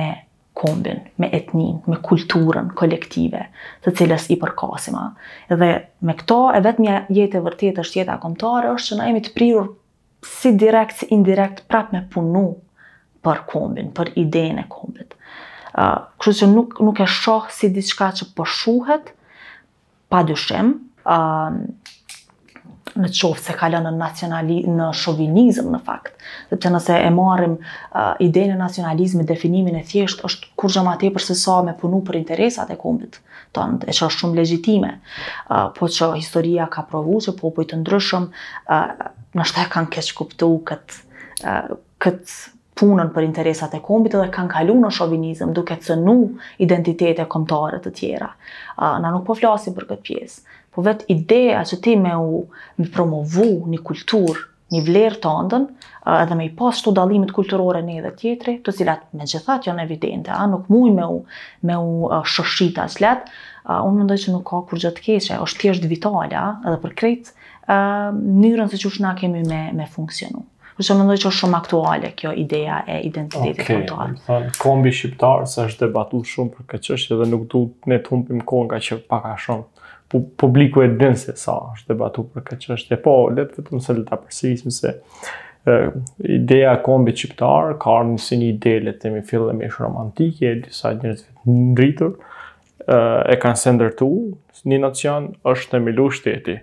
kombin, 0.60 1.04
me 1.22 1.28
etnin, 1.36 1.78
me 1.88 2.00
kulturën 2.04 2.72
kolektive 2.76 3.46
të 3.84 3.94
cilës 4.00 4.26
i 4.34 4.38
përkasima. 4.42 5.06
Dhe 5.52 5.70
me 6.04 6.16
këto 6.20 6.40
e 6.58 6.64
vetë 6.66 6.96
jetë 7.16 7.40
e 7.40 7.44
vërtet 7.46 7.80
është 7.84 8.02
jetë 8.02 8.16
akomtare 8.18 8.72
është 8.78 8.94
që 8.94 8.98
na 9.02 9.08
jemi 9.12 9.22
të 9.28 9.34
prirur 9.38 9.70
si 10.24 10.56
direkt, 10.56 10.96
si 10.98 11.06
indirekt, 11.14 11.64
prap 11.68 11.92
me 11.94 12.02
punu 12.14 12.44
për 13.24 13.42
kombin, 13.52 13.92
për 13.96 14.12
idejën 14.20 14.60
e 14.62 14.66
kombit. 14.72 15.16
Uh, 15.78 16.00
kështë 16.22 16.38
që 16.42 16.50
nuk, 16.54 16.80
nuk 16.84 17.00
e 17.04 17.08
shohë 17.10 17.52
si 17.56 17.70
diçka 17.76 18.12
që 18.20 18.30
përshuhet, 18.38 19.12
po 19.14 20.16
pa 20.16 20.22
dyshem, 20.28 20.74
uh, 21.04 21.60
në 22.98 23.10
qoftë 23.14 23.52
se 23.52 23.56
kalën 23.60 23.86
në 23.86 23.92
nacionali 23.98 24.60
në 24.70 24.88
shovinizëm 24.98 25.70
në 25.74 25.80
fakt. 25.86 26.16
Sepse 26.50 26.72
nëse 26.74 26.98
e 27.06 27.10
marrim 27.14 27.54
uh, 27.60 28.18
idenë 28.24 28.56
e 28.56 28.60
nacionalizmit 28.60 29.30
definimin 29.30 29.78
e 29.80 29.84
thjesht 29.88 30.24
është 30.26 30.52
kur 30.60 30.74
gjëma 30.74 30.96
te 31.02 31.12
përse 31.16 31.36
sa 31.38 31.60
me 31.66 31.76
punu 31.78 32.02
për 32.08 32.20
interesat 32.22 32.72
e 32.74 32.78
kombit 32.82 33.20
tonë, 33.58 33.84
e 33.90 33.96
që 33.96 34.06
është 34.08 34.24
shumë 34.24 34.38
legjitime, 34.40 34.94
uh, 35.52 35.68
po 35.78 35.90
që 35.92 36.12
historia 36.20 36.70
ka 36.74 36.86
provu 36.90 37.20
që 37.26 37.34
popoj 37.40 37.66
të 37.72 37.82
ndryshëm, 37.84 38.30
uh, 38.30 39.10
në 39.38 39.50
shtë 39.52 39.68
kanë 39.76 39.92
keqë 39.98 40.16
kuptu 40.22 40.52
këtë, 40.70 41.76
uh, 41.76 42.56
punën 42.80 43.10
për 43.12 43.26
interesat 43.28 43.74
e 43.76 43.82
kombit 43.84 44.14
dhe 44.16 44.30
kanë 44.32 44.54
kalu 44.54 44.74
në 44.80 44.90
shovinizëm 44.96 45.50
duke 45.58 45.76
të 45.82 45.90
cënu 45.90 46.14
identitetet 46.64 47.20
e 47.26 47.26
komtare 47.30 47.82
të 47.84 47.92
tjera. 48.00 48.30
Uh, 48.78 48.96
na 49.04 49.12
nuk 49.12 49.26
po 49.28 49.36
flasim 49.36 49.76
për 49.76 49.90
këtë 49.94 50.06
pjesë 50.08 50.46
po 50.76 50.84
vetë 50.86 51.08
ideja 51.12 51.62
që 51.68 51.80
ti 51.84 51.94
me 52.00 52.16
u 52.22 52.44
me 52.80 52.88
promovu 52.94 53.50
një 53.72 53.82
kultur, 53.86 54.40
një 54.70 54.84
vlerë 54.86 55.20
të 55.24 55.32
ndën, 55.48 55.64
edhe 56.14 56.36
me 56.38 56.46
i 56.46 56.52
pas 56.60 56.78
shtu 56.78 56.94
dalimit 56.96 57.32
kulturore 57.34 57.82
një 57.86 58.04
dhe 58.06 58.12
tjetëri, 58.20 58.58
të 58.66 58.74
cilat 58.82 59.08
me 59.18 59.26
gjithat 59.30 59.66
janë 59.70 59.86
evidente, 59.88 60.32
a 60.36 60.46
nuk 60.52 60.68
muj 60.70 60.92
me 60.94 61.06
u, 61.10 61.20
me 61.66 61.78
u 61.82 62.12
shoshita 62.36 62.86
që 62.94 63.04
letë, 63.08 63.34
unë 63.74 63.98
më 63.98 64.06
ndoj 64.10 64.20
që 64.24 64.36
nuk 64.36 64.46
ka 64.52 64.62
kur 64.70 64.82
gjatë 64.84 65.06
keqe, 65.08 65.40
është 65.42 65.56
shtë 65.56 65.66
tjesht 65.66 65.90
vitale, 65.90 66.30
a, 66.38 66.46
edhe 66.70 66.78
për 66.86 66.96
krejt, 67.02 67.34
njërën 67.70 68.70
se 68.74 68.82
që 68.84 68.90
ushtë 68.92 69.06
na 69.08 69.16
kemi 69.20 69.44
me, 69.50 69.64
me 69.80 69.90
funksionu. 69.94 70.46
Për 70.80 70.88
që 70.88 70.96
më 70.96 71.10
ndoj 71.10 71.18
që 71.20 71.28
është 71.28 71.38
shumë 71.44 71.58
aktuale 71.60 72.12
kjo 72.22 72.32
ideja 72.40 72.78
e 72.88 73.02
identitetit 73.10 73.66
okay, 73.66 73.82
kontuar. 74.22 74.46
Kombi 74.64 74.94
shqiptarës 74.96 75.58
është 75.66 75.82
debatu 75.90 76.22
shumë 76.30 76.54
për 76.56 76.70
këtë 76.72 76.94
qështë 76.94 77.18
edhe 77.18 77.28
nuk 77.34 77.50
du 77.52 77.66
ne 77.92 77.98
të 78.00 78.14
humpim 78.14 78.46
konga 78.48 78.80
që 78.86 79.02
paka 79.12 79.34
shumë 79.44 79.89
publiku 80.38 80.82
e 80.84 80.88
din 80.98 81.16
se 81.18 81.36
sa 81.38 81.54
është 81.74 81.94
debatu 81.94 82.24
për 82.34 82.46
këtë 82.48 82.66
çështje. 82.66 82.98
Po, 83.04 83.14
le 83.34 83.46
të 83.48 83.66
them 83.68 83.82
se 83.84 83.96
ta 84.08 84.18
përsërisim 84.24 84.74
se 84.74 84.96
ë 85.70 86.32
ideja 86.40 86.74
e 86.78 86.82
kombit 86.86 87.22
ka 87.38 87.96
një 88.10 88.18
sinë 88.26 88.50
ide 88.54 88.76
le 88.88 88.96
të 88.98 89.12
fillë 89.30 89.54
më 89.60 89.70
romantike 89.78 90.50
e 90.50 90.56
disa 90.66 90.94
njerëz 90.96 91.26
vetë 91.28 91.56
ndritur 91.60 92.16
ë 92.90 93.00
e 93.36 93.38
kanë 93.44 93.62
sender 93.66 93.94
tu, 94.00 94.10
një 94.70 94.82
nacion 94.86 95.30
është 95.54 95.76
të 95.78 95.84
milu 95.86 96.10
shteti. 96.12 96.58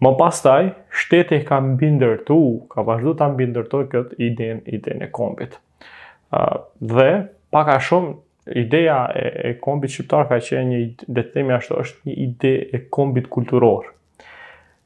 Më 0.00 0.14
pas 0.16 0.38
taj, 0.44 0.70
shteti 0.96 1.42
ka 1.44 1.58
mbi 1.60 1.90
ndërtu, 1.98 2.38
ka 2.72 2.84
vazhdu 2.86 3.16
ta 3.20 3.26
mbi 3.28 3.50
këtë 3.52 4.16
idin, 4.24 4.62
idin 4.66 5.02
e 5.04 5.08
kombit. 5.12 5.58
Uh, 6.32 6.62
dhe, 6.80 7.08
paka 7.52 7.74
shumë, 7.82 8.14
ideja 8.54 9.10
e, 9.14 9.48
e 9.48 9.56
kombit 9.60 9.92
shqiptar 9.94 10.26
ka 10.28 10.38
qenë 10.42 10.68
një 10.70 10.80
le 11.14 11.22
të 11.22 11.34
themi 11.34 11.54
ashtu 11.54 11.78
është 11.82 12.08
një 12.10 12.14
ide 12.26 12.52
e 12.74 12.80
kombit 12.92 13.28
kulturor. 13.32 13.88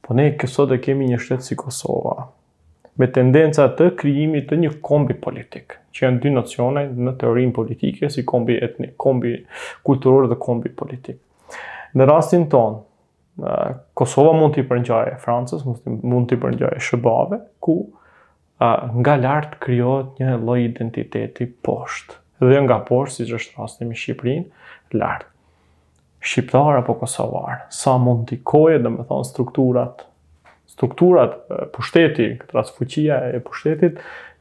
Po 0.04 0.16
ne 0.18 0.30
kësot 0.38 0.74
e 0.76 0.80
kemi 0.84 1.06
një 1.08 1.18
shtetë 1.22 1.46
si 1.46 1.56
Kosova, 1.56 2.28
me 3.00 3.08
tendenca 3.10 3.66
të 3.78 3.90
krijimit 3.98 4.50
të 4.50 4.58
një 4.64 4.72
kombi 4.84 5.16
politik, 5.24 5.78
që 5.96 6.06
janë 6.06 6.20
dy 6.24 6.32
nocione 6.36 6.84
në 6.92 7.14
teorinë 7.22 7.54
politike, 7.56 8.10
si 8.12 8.24
kombi 8.28 8.58
etnik, 8.62 8.94
kombi 9.00 9.38
kulturor 9.88 10.28
dhe 10.30 10.36
kombi 10.44 10.72
politik. 10.82 11.20
Në 11.96 12.08
rastin 12.10 12.48
tonë, 12.52 12.82
Kosova 13.98 14.30
mund 14.38 14.54
të 14.54 14.62
i 14.62 14.66
përngjaje 14.68 15.16
Francës, 15.24 15.64
mund 15.88 16.28
të 16.30 16.36
i 16.36 16.42
përngjaje 16.44 16.84
Shëbave, 16.86 17.40
ku 17.64 17.74
nga 18.62 19.16
lartë 19.18 19.58
krijohet 19.64 20.20
një 20.22 20.36
loj 20.44 20.60
identiteti 20.68 21.48
poshtë 21.66 22.20
dhe 22.42 22.58
nga 22.66 22.78
poshtë, 22.88 23.26
si 23.28 23.36
është 23.38 23.60
rasti 23.60 23.86
me 23.86 23.96
Shqipërinë, 23.98 24.44
lartë. 24.98 25.30
Shqiptar 26.24 26.78
apo 26.80 26.94
Kosovar, 27.02 27.64
sa 27.70 27.96
mund 28.00 28.26
t'i 28.30 28.38
koje, 28.42 28.78
dhe 28.86 28.92
me 28.94 29.04
thonë, 29.10 29.28
strukturat, 29.28 30.06
strukturat 30.74 31.36
pushtetit, 31.76 32.38
këtë 32.40 32.56
rast 32.56 32.78
fuqia 32.78 33.18
e 33.38 33.42
pushtetit, 33.44 34.00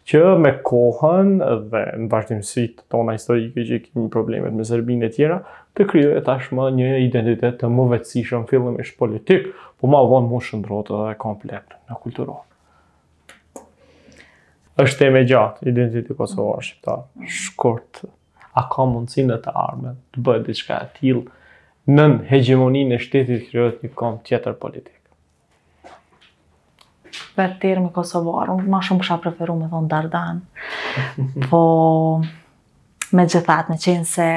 që 0.10 0.21
me 0.43 0.49
kohën 0.67 1.38
dhe 1.71 1.82
në 1.99 2.08
vazhdimësit 2.12 2.79
të 2.82 2.88
tona 2.91 3.13
historikë 3.15 3.65
që 3.69 3.79
kemi 3.86 4.10
problemet 4.12 4.56
me 4.58 4.65
Zërbin 4.67 5.06
e 5.08 5.12
tjera, 5.15 5.38
të 5.77 5.88
kryo 5.91 6.15
e 6.17 6.23
tashmë 6.27 6.67
një 6.79 6.89
identitet 7.06 7.62
të 7.62 7.69
më 7.75 7.88
vetësishën 7.95 8.47
fillëm 8.51 8.79
ishtë 8.84 8.99
politikë, 9.03 9.53
po 9.79 9.91
ma 9.93 10.03
vonë 10.12 10.32
mund 10.34 10.47
shëndrotë 10.49 11.06
dhe 11.06 11.15
komplet 11.23 11.77
në 11.88 12.01
kulturovë 12.03 12.43
është 14.79 14.99
teme 15.03 15.21
gjatë, 15.29 15.67
identiteti 15.69 16.15
Kosovar 16.17 16.63
shqiptar. 16.65 17.03
Shkurt, 17.29 18.03
a 18.57 18.63
ka 18.71 18.86
mundësinë 18.89 19.38
të 19.45 19.53
arme, 19.65 19.95
të 20.15 20.23
bëjë 20.25 20.45
diçka 20.49 20.79
e 20.81 20.88
tilë, 20.97 21.23
nën 21.93 22.17
hegemoninë 22.29 22.95
e 22.97 23.01
shtetit 23.03 23.47
kryot 23.51 23.83
një 23.83 23.91
kom 23.97 24.19
tjetër 24.25 24.55
politik. 24.62 24.91
Për 27.33 27.55
termi 27.62 27.89
Kosovar, 27.93 28.51
unë 28.53 28.69
ma 28.69 28.79
shumë 28.86 29.01
kësha 29.03 29.19
preferu 29.23 29.55
me 29.57 29.69
thonë 29.71 29.89
Dardan, 29.91 30.41
po 31.49 31.63
me 33.13 33.27
gjithat 33.29 33.69
në 33.73 33.79
qenë 33.83 34.09
se 34.09 34.27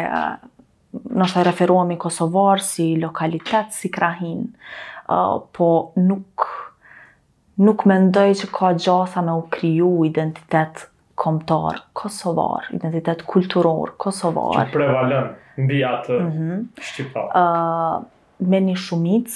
nështë 0.97 1.41
e 1.43 1.47
referuam 1.51 1.91
i 1.93 1.99
Kosovar 2.01 2.61
si 2.65 2.95
lokalitet, 3.01 3.73
si 3.77 3.91
krahin, 3.93 4.47
po 5.57 5.71
nuk 6.03 6.47
nuk 7.63 7.85
mendoj 7.89 8.33
që 8.43 8.49
ka 8.53 8.71
gjasa 8.77 9.23
me 9.25 9.33
u 9.37 9.47
kriju 9.53 9.91
identitet 10.09 10.87
komtar, 11.17 11.79
kosovar, 11.97 12.67
identitet 12.77 13.23
kulturor, 13.29 13.95
kosovar. 14.01 14.59
Që 14.67 14.75
prevalen 14.75 15.31
në 15.57 15.69
bia 15.71 15.95
të 16.05 16.19
mm 16.21 16.33
-hmm. 16.33 17.11
Uh, 17.27 18.51
me 18.51 18.61
një 18.61 18.77
shumic 18.87 19.29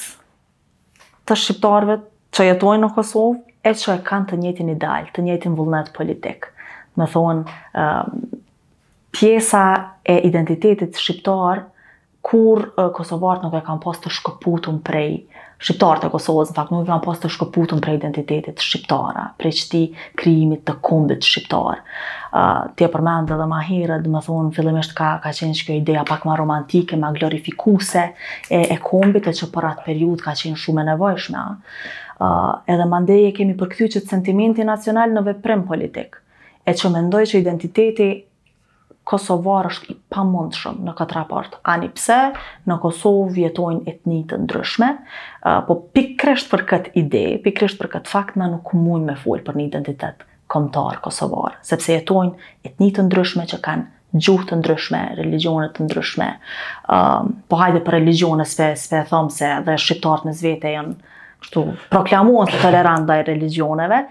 të 1.26 1.35
shqiptarve 1.37 2.00
që 2.33 2.42
jetojnë 2.44 2.85
në 2.87 2.94
Kosovë, 2.94 3.38
e 3.64 3.70
që 3.70 3.92
e 3.94 4.02
kanë 4.04 4.26
të 4.26 4.37
njëtin 4.42 4.68
ideal, 4.70 5.04
të 5.16 5.22
njëtin 5.22 5.56
vullnet 5.56 5.90
politik. 5.96 6.46
Me 6.94 7.04
thonë, 7.04 7.44
uh, 7.74 8.04
pjesa 9.11 9.64
e 10.04 10.16
identitetit 10.28 10.94
shqiptar 10.96 11.62
kur 12.22 12.66
uh, 12.76 12.90
kosovarët 12.94 13.44
nuk 13.46 13.54
e 13.56 13.62
kanë 13.64 13.80
pas 13.83 13.96
të 14.02 14.11
shkëputun 14.12 14.80
prej 14.85 15.18
shqiptarët 15.61 16.06
e 16.06 16.11
Kosovës, 16.12 16.50
në 16.52 16.56
fakt 16.56 16.72
nuk 16.72 16.85
e 16.85 16.88
kanë 16.90 17.04
pas 17.04 17.18
të 17.22 17.28
shkëputun 17.35 17.80
prej 17.85 17.96
identitetit 17.98 18.62
shqiptara, 18.64 19.24
prej 19.40 19.54
qëti 19.59 19.80
kriimit 20.20 20.62
të 20.68 20.76
kombit 20.87 21.24
shqiptar. 21.26 21.80
Uh, 22.30 22.68
Tje 22.78 22.88
përmend 22.94 23.28
dhe 23.28 23.38
dhe 23.40 23.48
ma 23.50 23.62
herë, 23.66 24.00
dhe 24.04 24.12
më 24.14 24.22
thonë, 24.28 24.54
fillimisht 24.56 24.94
ka, 24.96 25.14
ka 25.24 25.33
qenë 25.37 25.56
që 25.61 25.66
kjo 25.68 25.78
ideja 25.83 26.04
pak 26.09 26.24
ma 26.28 26.37
romantike, 26.40 26.96
ma 27.00 27.12
glorifikuse 27.16 28.04
e, 28.09 28.62
e 28.62 28.78
kombit, 28.85 29.28
e 29.33 29.37
që 29.40 29.50
për 29.54 29.68
atë 29.74 29.87
periud 29.88 30.24
ka 30.24 30.37
qenë 30.42 30.61
shumë 30.64 30.85
e 30.85 30.88
nevojshme. 30.92 31.44
Uh, 32.20 32.56
edhe 32.68 32.88
më 32.88 33.02
ndeje 33.06 33.35
kemi 33.40 33.56
përkëthy 33.61 33.92
që 33.96 34.04
të 34.06 34.14
sentimenti 34.16 34.64
nacional 34.68 35.12
në 35.16 35.26
veprem 35.33 35.64
politik, 35.68 36.16
e 36.68 36.76
që 36.76 36.92
mendoj 36.96 37.26
që 37.33 37.44
identiteti 37.44 38.11
Kosovar 39.04 39.66
është 39.70 39.90
i 39.90 39.94
pamundshëm 40.12 40.82
në 40.84 40.92
këtë 40.98 41.14
raport. 41.16 41.54
Ani 41.72 41.88
pse 41.94 42.16
në 42.68 42.76
Kosovë 42.82 43.30
vjetojnë 43.38 43.88
etnitë 43.92 44.34
të 44.36 44.40
ndryshme, 44.44 44.90
po 45.68 45.76
pikresht 45.96 46.50
për 46.52 46.64
këtë 46.72 46.92
ide, 47.02 47.22
pikresht 47.46 47.80
për 47.80 47.88
këtë 47.96 48.10
fakt, 48.12 48.36
na 48.38 48.46
nuk 48.52 48.70
mund 48.76 49.08
me 49.10 49.16
fol 49.22 49.40
për 49.46 49.56
një 49.60 49.64
identitet 49.70 50.26
komtar 50.50 51.00
Kosovar, 51.04 51.56
sepse 51.72 51.94
jetojnë 51.96 52.52
etnitë 52.70 53.00
të 53.00 53.06
ndryshme 53.08 53.46
që 53.54 53.60
kanë 53.64 54.20
gjuhë 54.26 54.46
të 54.50 54.58
ndryshme, 54.60 55.00
religionet 55.20 55.72
të 55.76 55.84
ndryshme. 55.86 56.28
Po 57.48 57.60
hajde 57.62 57.82
për 57.86 57.96
religionet, 57.98 58.50
s'pe 58.50 58.68
sve 58.84 59.00
thomë 59.10 59.32
se 59.34 59.50
dhe 59.68 59.76
shqiptarët 59.80 60.26
në 60.28 60.34
zvete 60.40 60.72
janë 60.76 60.94
kështu, 61.46 61.64
proklamuan 61.94 62.50
të 62.50 62.60
tolerant 62.64 63.06
dhe 63.08 63.20
religioneve, 63.30 64.02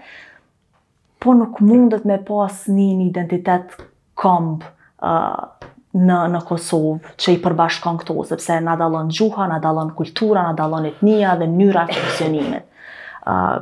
po 1.20 1.36
nuk 1.36 1.60
mundet 1.68 2.04
me 2.08 2.16
pas 2.32 2.62
një 2.72 2.88
identitet 3.06 3.76
komtar, 4.22 4.72
në, 5.02 6.18
në 6.34 6.42
Kosovë 6.48 7.12
që 7.20 7.34
i 7.36 7.40
përbashkon 7.44 8.00
këto, 8.02 8.16
sepse 8.28 8.58
në 8.64 8.74
dalon 8.80 9.10
gjuha, 9.12 9.46
në 9.52 9.60
dalon 9.64 9.94
kultura, 9.96 10.46
në 10.50 10.58
dalon 10.60 10.90
etnia 10.90 11.36
dhe 11.40 11.48
njëra 11.50 11.86
të 11.90 11.96
funksionimit. 11.98 12.68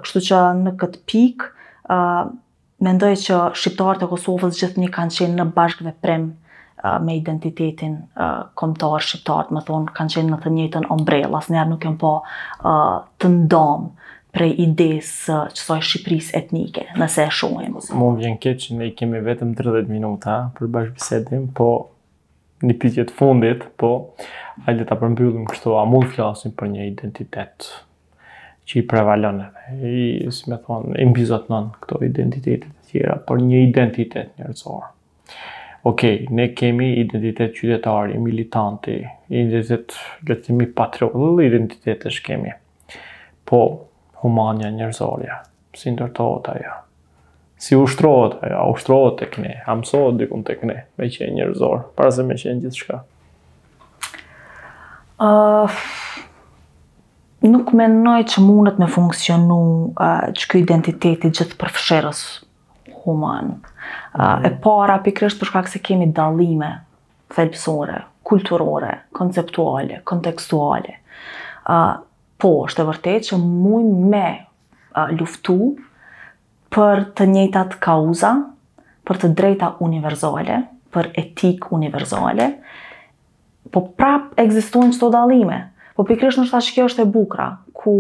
Kështu 0.04 0.24
që 0.28 0.42
në 0.64 0.74
këtë 0.80 1.02
pikë, 1.10 1.52
mendoj 2.86 3.12
që 3.24 3.38
shqiptarët 3.58 4.04
e 4.06 4.10
Kosovës 4.12 4.60
gjithë 4.62 4.82
një 4.84 4.92
kanë 4.94 5.18
qenë 5.18 5.38
në 5.42 5.48
bashkëve 5.56 5.94
premë 6.04 6.36
me 7.02 7.16
identitetin 7.18 7.94
uh, 8.22 8.44
komtar 8.54 9.02
shqiptar, 9.02 9.48
më 9.50 9.64
thonë, 9.66 9.88
kanë 9.96 10.12
qenë 10.14 10.28
në 10.30 10.36
të 10.44 10.50
njëtën 10.56 10.84
ombrella, 10.94 11.40
asë 11.40 11.56
njerë 11.56 11.70
nuk 11.72 11.86
jenë 11.88 11.98
po 11.98 12.12
uh, 12.22 13.00
të 13.18 13.30
ndomë. 13.32 13.88
Uh, 13.88 14.07
prej 14.34 14.50
ides 14.64 15.08
së 15.24 15.34
uh, 15.48 15.52
sa 15.54 15.78
Shqipëris 15.84 16.30
etnike, 16.36 16.84
nëse 16.98 17.24
e 17.26 17.32
shohim. 17.34 17.78
Mu 17.96 18.10
më 18.12 18.18
vjen 18.22 18.38
keq 18.44 18.58
që 18.64 18.78
ne 18.78 18.90
kemi 18.98 19.20
vetëm 19.24 19.54
30 19.58 19.88
minuta 19.92 20.38
për 20.58 20.70
bashkëbisedim, 20.74 21.48
po 21.56 21.68
një 22.68 22.76
pitjet 22.82 23.12
fundit, 23.14 23.64
po 23.80 23.92
ajde 24.66 24.80
le 24.82 24.88
ta 24.88 24.98
përmbyllim 25.00 25.44
kështu, 25.48 25.76
a 25.78 25.84
mund 25.88 26.10
flasim 26.14 26.54
për 26.58 26.72
një 26.74 26.88
identitet 26.92 27.70
që 28.68 28.82
i 28.82 28.84
prevalon 28.90 29.38
edhe 29.70 29.90
i 29.98 30.30
si 30.34 30.50
më 30.52 30.58
i 31.00 31.06
mbizot 31.08 31.46
nën 31.48 31.70
këto 31.84 32.00
identitete 32.04 32.68
të 32.68 32.90
tjera, 32.90 33.14
por 33.24 33.40
një 33.40 33.62
identitet 33.70 34.34
njerëzor. 34.42 34.90
Okej, 35.86 35.86
okay, 35.86 36.34
ne 36.34 36.50
kemi 36.58 36.88
identitet 37.00 37.54
qytetari, 37.56 38.18
militanti, 38.20 38.98
identitet, 39.32 39.94
le 40.28 40.34
të 40.36 40.48
themi 40.50 40.66
patriot, 40.76 41.14
identitetesh 41.46 42.18
kemi. 42.26 42.50
Po, 43.48 43.60
humanja 44.22 44.70
njërzorja, 44.70 45.42
si 45.76 45.90
ndërtohet 45.94 46.48
ajo, 46.54 46.74
si 47.62 47.76
ushtrohet 47.76 48.38
ajo, 48.44 48.64
ushtrohet 48.74 49.18
të 49.20 49.28
këne, 49.34 49.54
a 49.66 49.76
mësohet 49.78 50.18
dikun 50.22 50.44
të 50.46 50.56
këne, 50.62 50.78
me 50.98 51.10
qenë 51.10 51.34
njërzor, 51.38 51.84
para 51.98 52.12
se 52.14 52.24
me 52.26 52.36
qenë 52.38 52.64
gjithë 52.66 52.82
shka. 52.82 53.00
Uh, 55.18 55.78
nuk 57.46 57.72
menoj 57.76 58.20
që 58.30 58.42
mundet 58.44 58.76
me 58.78 58.86
funksionu 58.90 59.60
uh, 59.98 60.26
që 60.38 60.50
kjo 60.52 60.60
identiteti 60.62 61.30
gjithë 61.38 61.58
përfshirës 61.58 62.24
human. 63.04 63.54
Uh, 64.14 64.20
mm. 64.20 64.46
E 64.46 64.52
para 64.64 65.00
pikrështë 65.02 65.42
përshkak 65.42 65.72
se 65.74 65.82
kemi 65.84 66.10
dalime 66.14 66.72
felpsore, 67.34 68.04
kulturore, 68.28 68.92
konceptuale, 69.16 70.02
kontekstuale. 70.06 70.98
Uh, 71.68 71.98
po, 72.38 72.52
është 72.68 72.82
e 72.82 72.86
vërtet 72.88 73.28
që 73.30 73.38
muj 73.42 73.82
me 74.12 74.24
uh, 74.38 75.10
luftu 75.18 75.58
për 76.74 77.04
të 77.18 77.26
njëtat 77.34 77.78
kauza, 77.82 78.34
për 79.08 79.20
të 79.22 79.30
drejta 79.38 79.70
univerzale, 79.82 80.60
për 80.92 81.10
etik 81.22 81.70
univerzale, 81.72 82.50
po 83.72 83.82
prap 83.98 84.30
egzistojnë 84.40 84.94
qëto 84.96 85.10
dalime. 85.12 85.62
Po 85.96 86.04
pikrish 86.06 86.38
në 86.38 86.46
shta 86.48 86.60
që 86.64 86.74
kjo 86.76 86.86
është 86.90 87.04
e 87.04 87.08
bukra, 87.16 87.48
ku 87.76 87.94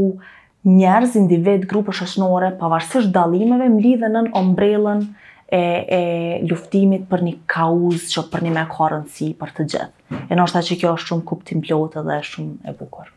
njerëz, 0.68 1.16
individ, 1.18 1.64
grupë 1.70 1.96
shëshnore, 2.00 2.52
pavarësisht 2.60 3.10
dalimeve, 3.14 3.66
më 3.72 3.82
lidhe 3.84 4.12
në 4.12 4.22
ombrelën 4.38 5.02
e, 5.48 5.58
e 5.58 6.00
luftimit 6.48 7.08
për 7.10 7.24
një 7.26 7.34
kauz 7.52 8.06
që 8.12 8.26
për 8.32 8.46
një 8.48 8.54
me 8.60 8.66
karënësi 8.72 9.30
për 9.40 9.52
të 9.58 9.68
gjithë. 9.74 9.92
E 10.28 10.36
në 10.38 10.48
shta 10.52 10.64
që 10.70 10.78
kjo 10.84 10.94
është 10.98 11.10
shumë 11.14 11.28
kuptim 11.32 11.64
plotë 11.66 12.06
dhe 12.08 12.20
shumë 12.30 12.68
e 12.72 12.76
bukur. 12.80 13.12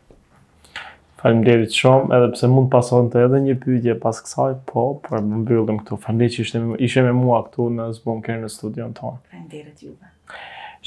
Falemderit 1.22 1.70
shumë, 1.78 2.08
edhe 2.16 2.28
pse 2.34 2.48
mund 2.50 2.66
pasohen 2.72 3.06
të 3.12 3.20
edhe 3.28 3.38
një 3.44 3.54
pyetje 3.62 3.92
pas 4.02 4.16
kësaj, 4.26 4.48
po, 4.66 4.88
por 5.04 5.20
më 5.22 5.38
mbyllëm 5.44 5.76
këtu. 5.84 5.98
Falemderit 6.02 6.34
që 6.34 6.42
ishte 6.48 6.62
me 6.62 6.78
ishe 6.82 7.04
me 7.06 7.12
mua 7.14 7.36
këtu 7.46 7.66
në 7.76 7.84
Zoom 7.98 8.22
kër 8.26 8.40
në 8.42 8.48
studion 8.50 8.96
tonë. 8.96 9.20
Falemderit 9.30 9.84
juve. 9.86 10.10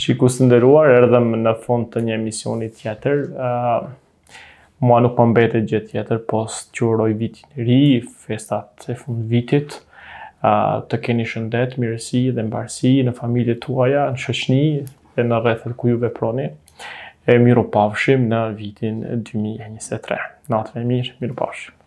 Shikues 0.04 0.36
të 0.42 0.50
nderuar, 0.50 0.90
erdhëm 0.98 1.30
në 1.46 1.54
fund 1.64 1.88
të 1.94 2.04
një 2.10 2.18
emisioni 2.20 2.68
tjetër. 2.82 3.24
ë 3.32 3.52
uh, 3.52 3.94
Mua 4.84 4.98
nuk 5.00 5.14
përmbete 5.16 5.62
po 5.62 5.64
gjithë 5.70 5.94
tjetër, 5.94 6.18
po 6.30 6.42
së 6.52 6.66
të 6.68 6.78
qëroj 6.82 7.12
vitin 7.22 7.64
ri, 7.66 7.78
festat 8.26 8.74
të 8.84 8.98
fund 9.00 9.22
vitit, 9.32 9.78
të 10.92 11.00
keni 11.06 11.24
shëndet, 11.32 11.78
mirësi 11.80 12.26
dhe 12.36 12.44
mbarësi 12.44 12.92
në 13.08 13.14
familje 13.18 13.56
tuaja, 13.64 14.04
në 14.14 14.20
shëshni 14.26 14.60
dhe 15.16 15.24
në 15.30 15.40
rrethet 15.46 15.78
ku 15.80 15.94
ju 15.94 16.02
veproni 16.04 16.50
e 17.28 17.38
miru 17.42 17.64
pavshim 17.76 18.28
në 18.34 18.42
vitin 18.60 19.00
2023. 19.32 20.22
Natëve 20.56 20.86
mirë, 20.94 21.18
miru 21.26 21.40
pavshim. 21.44 21.85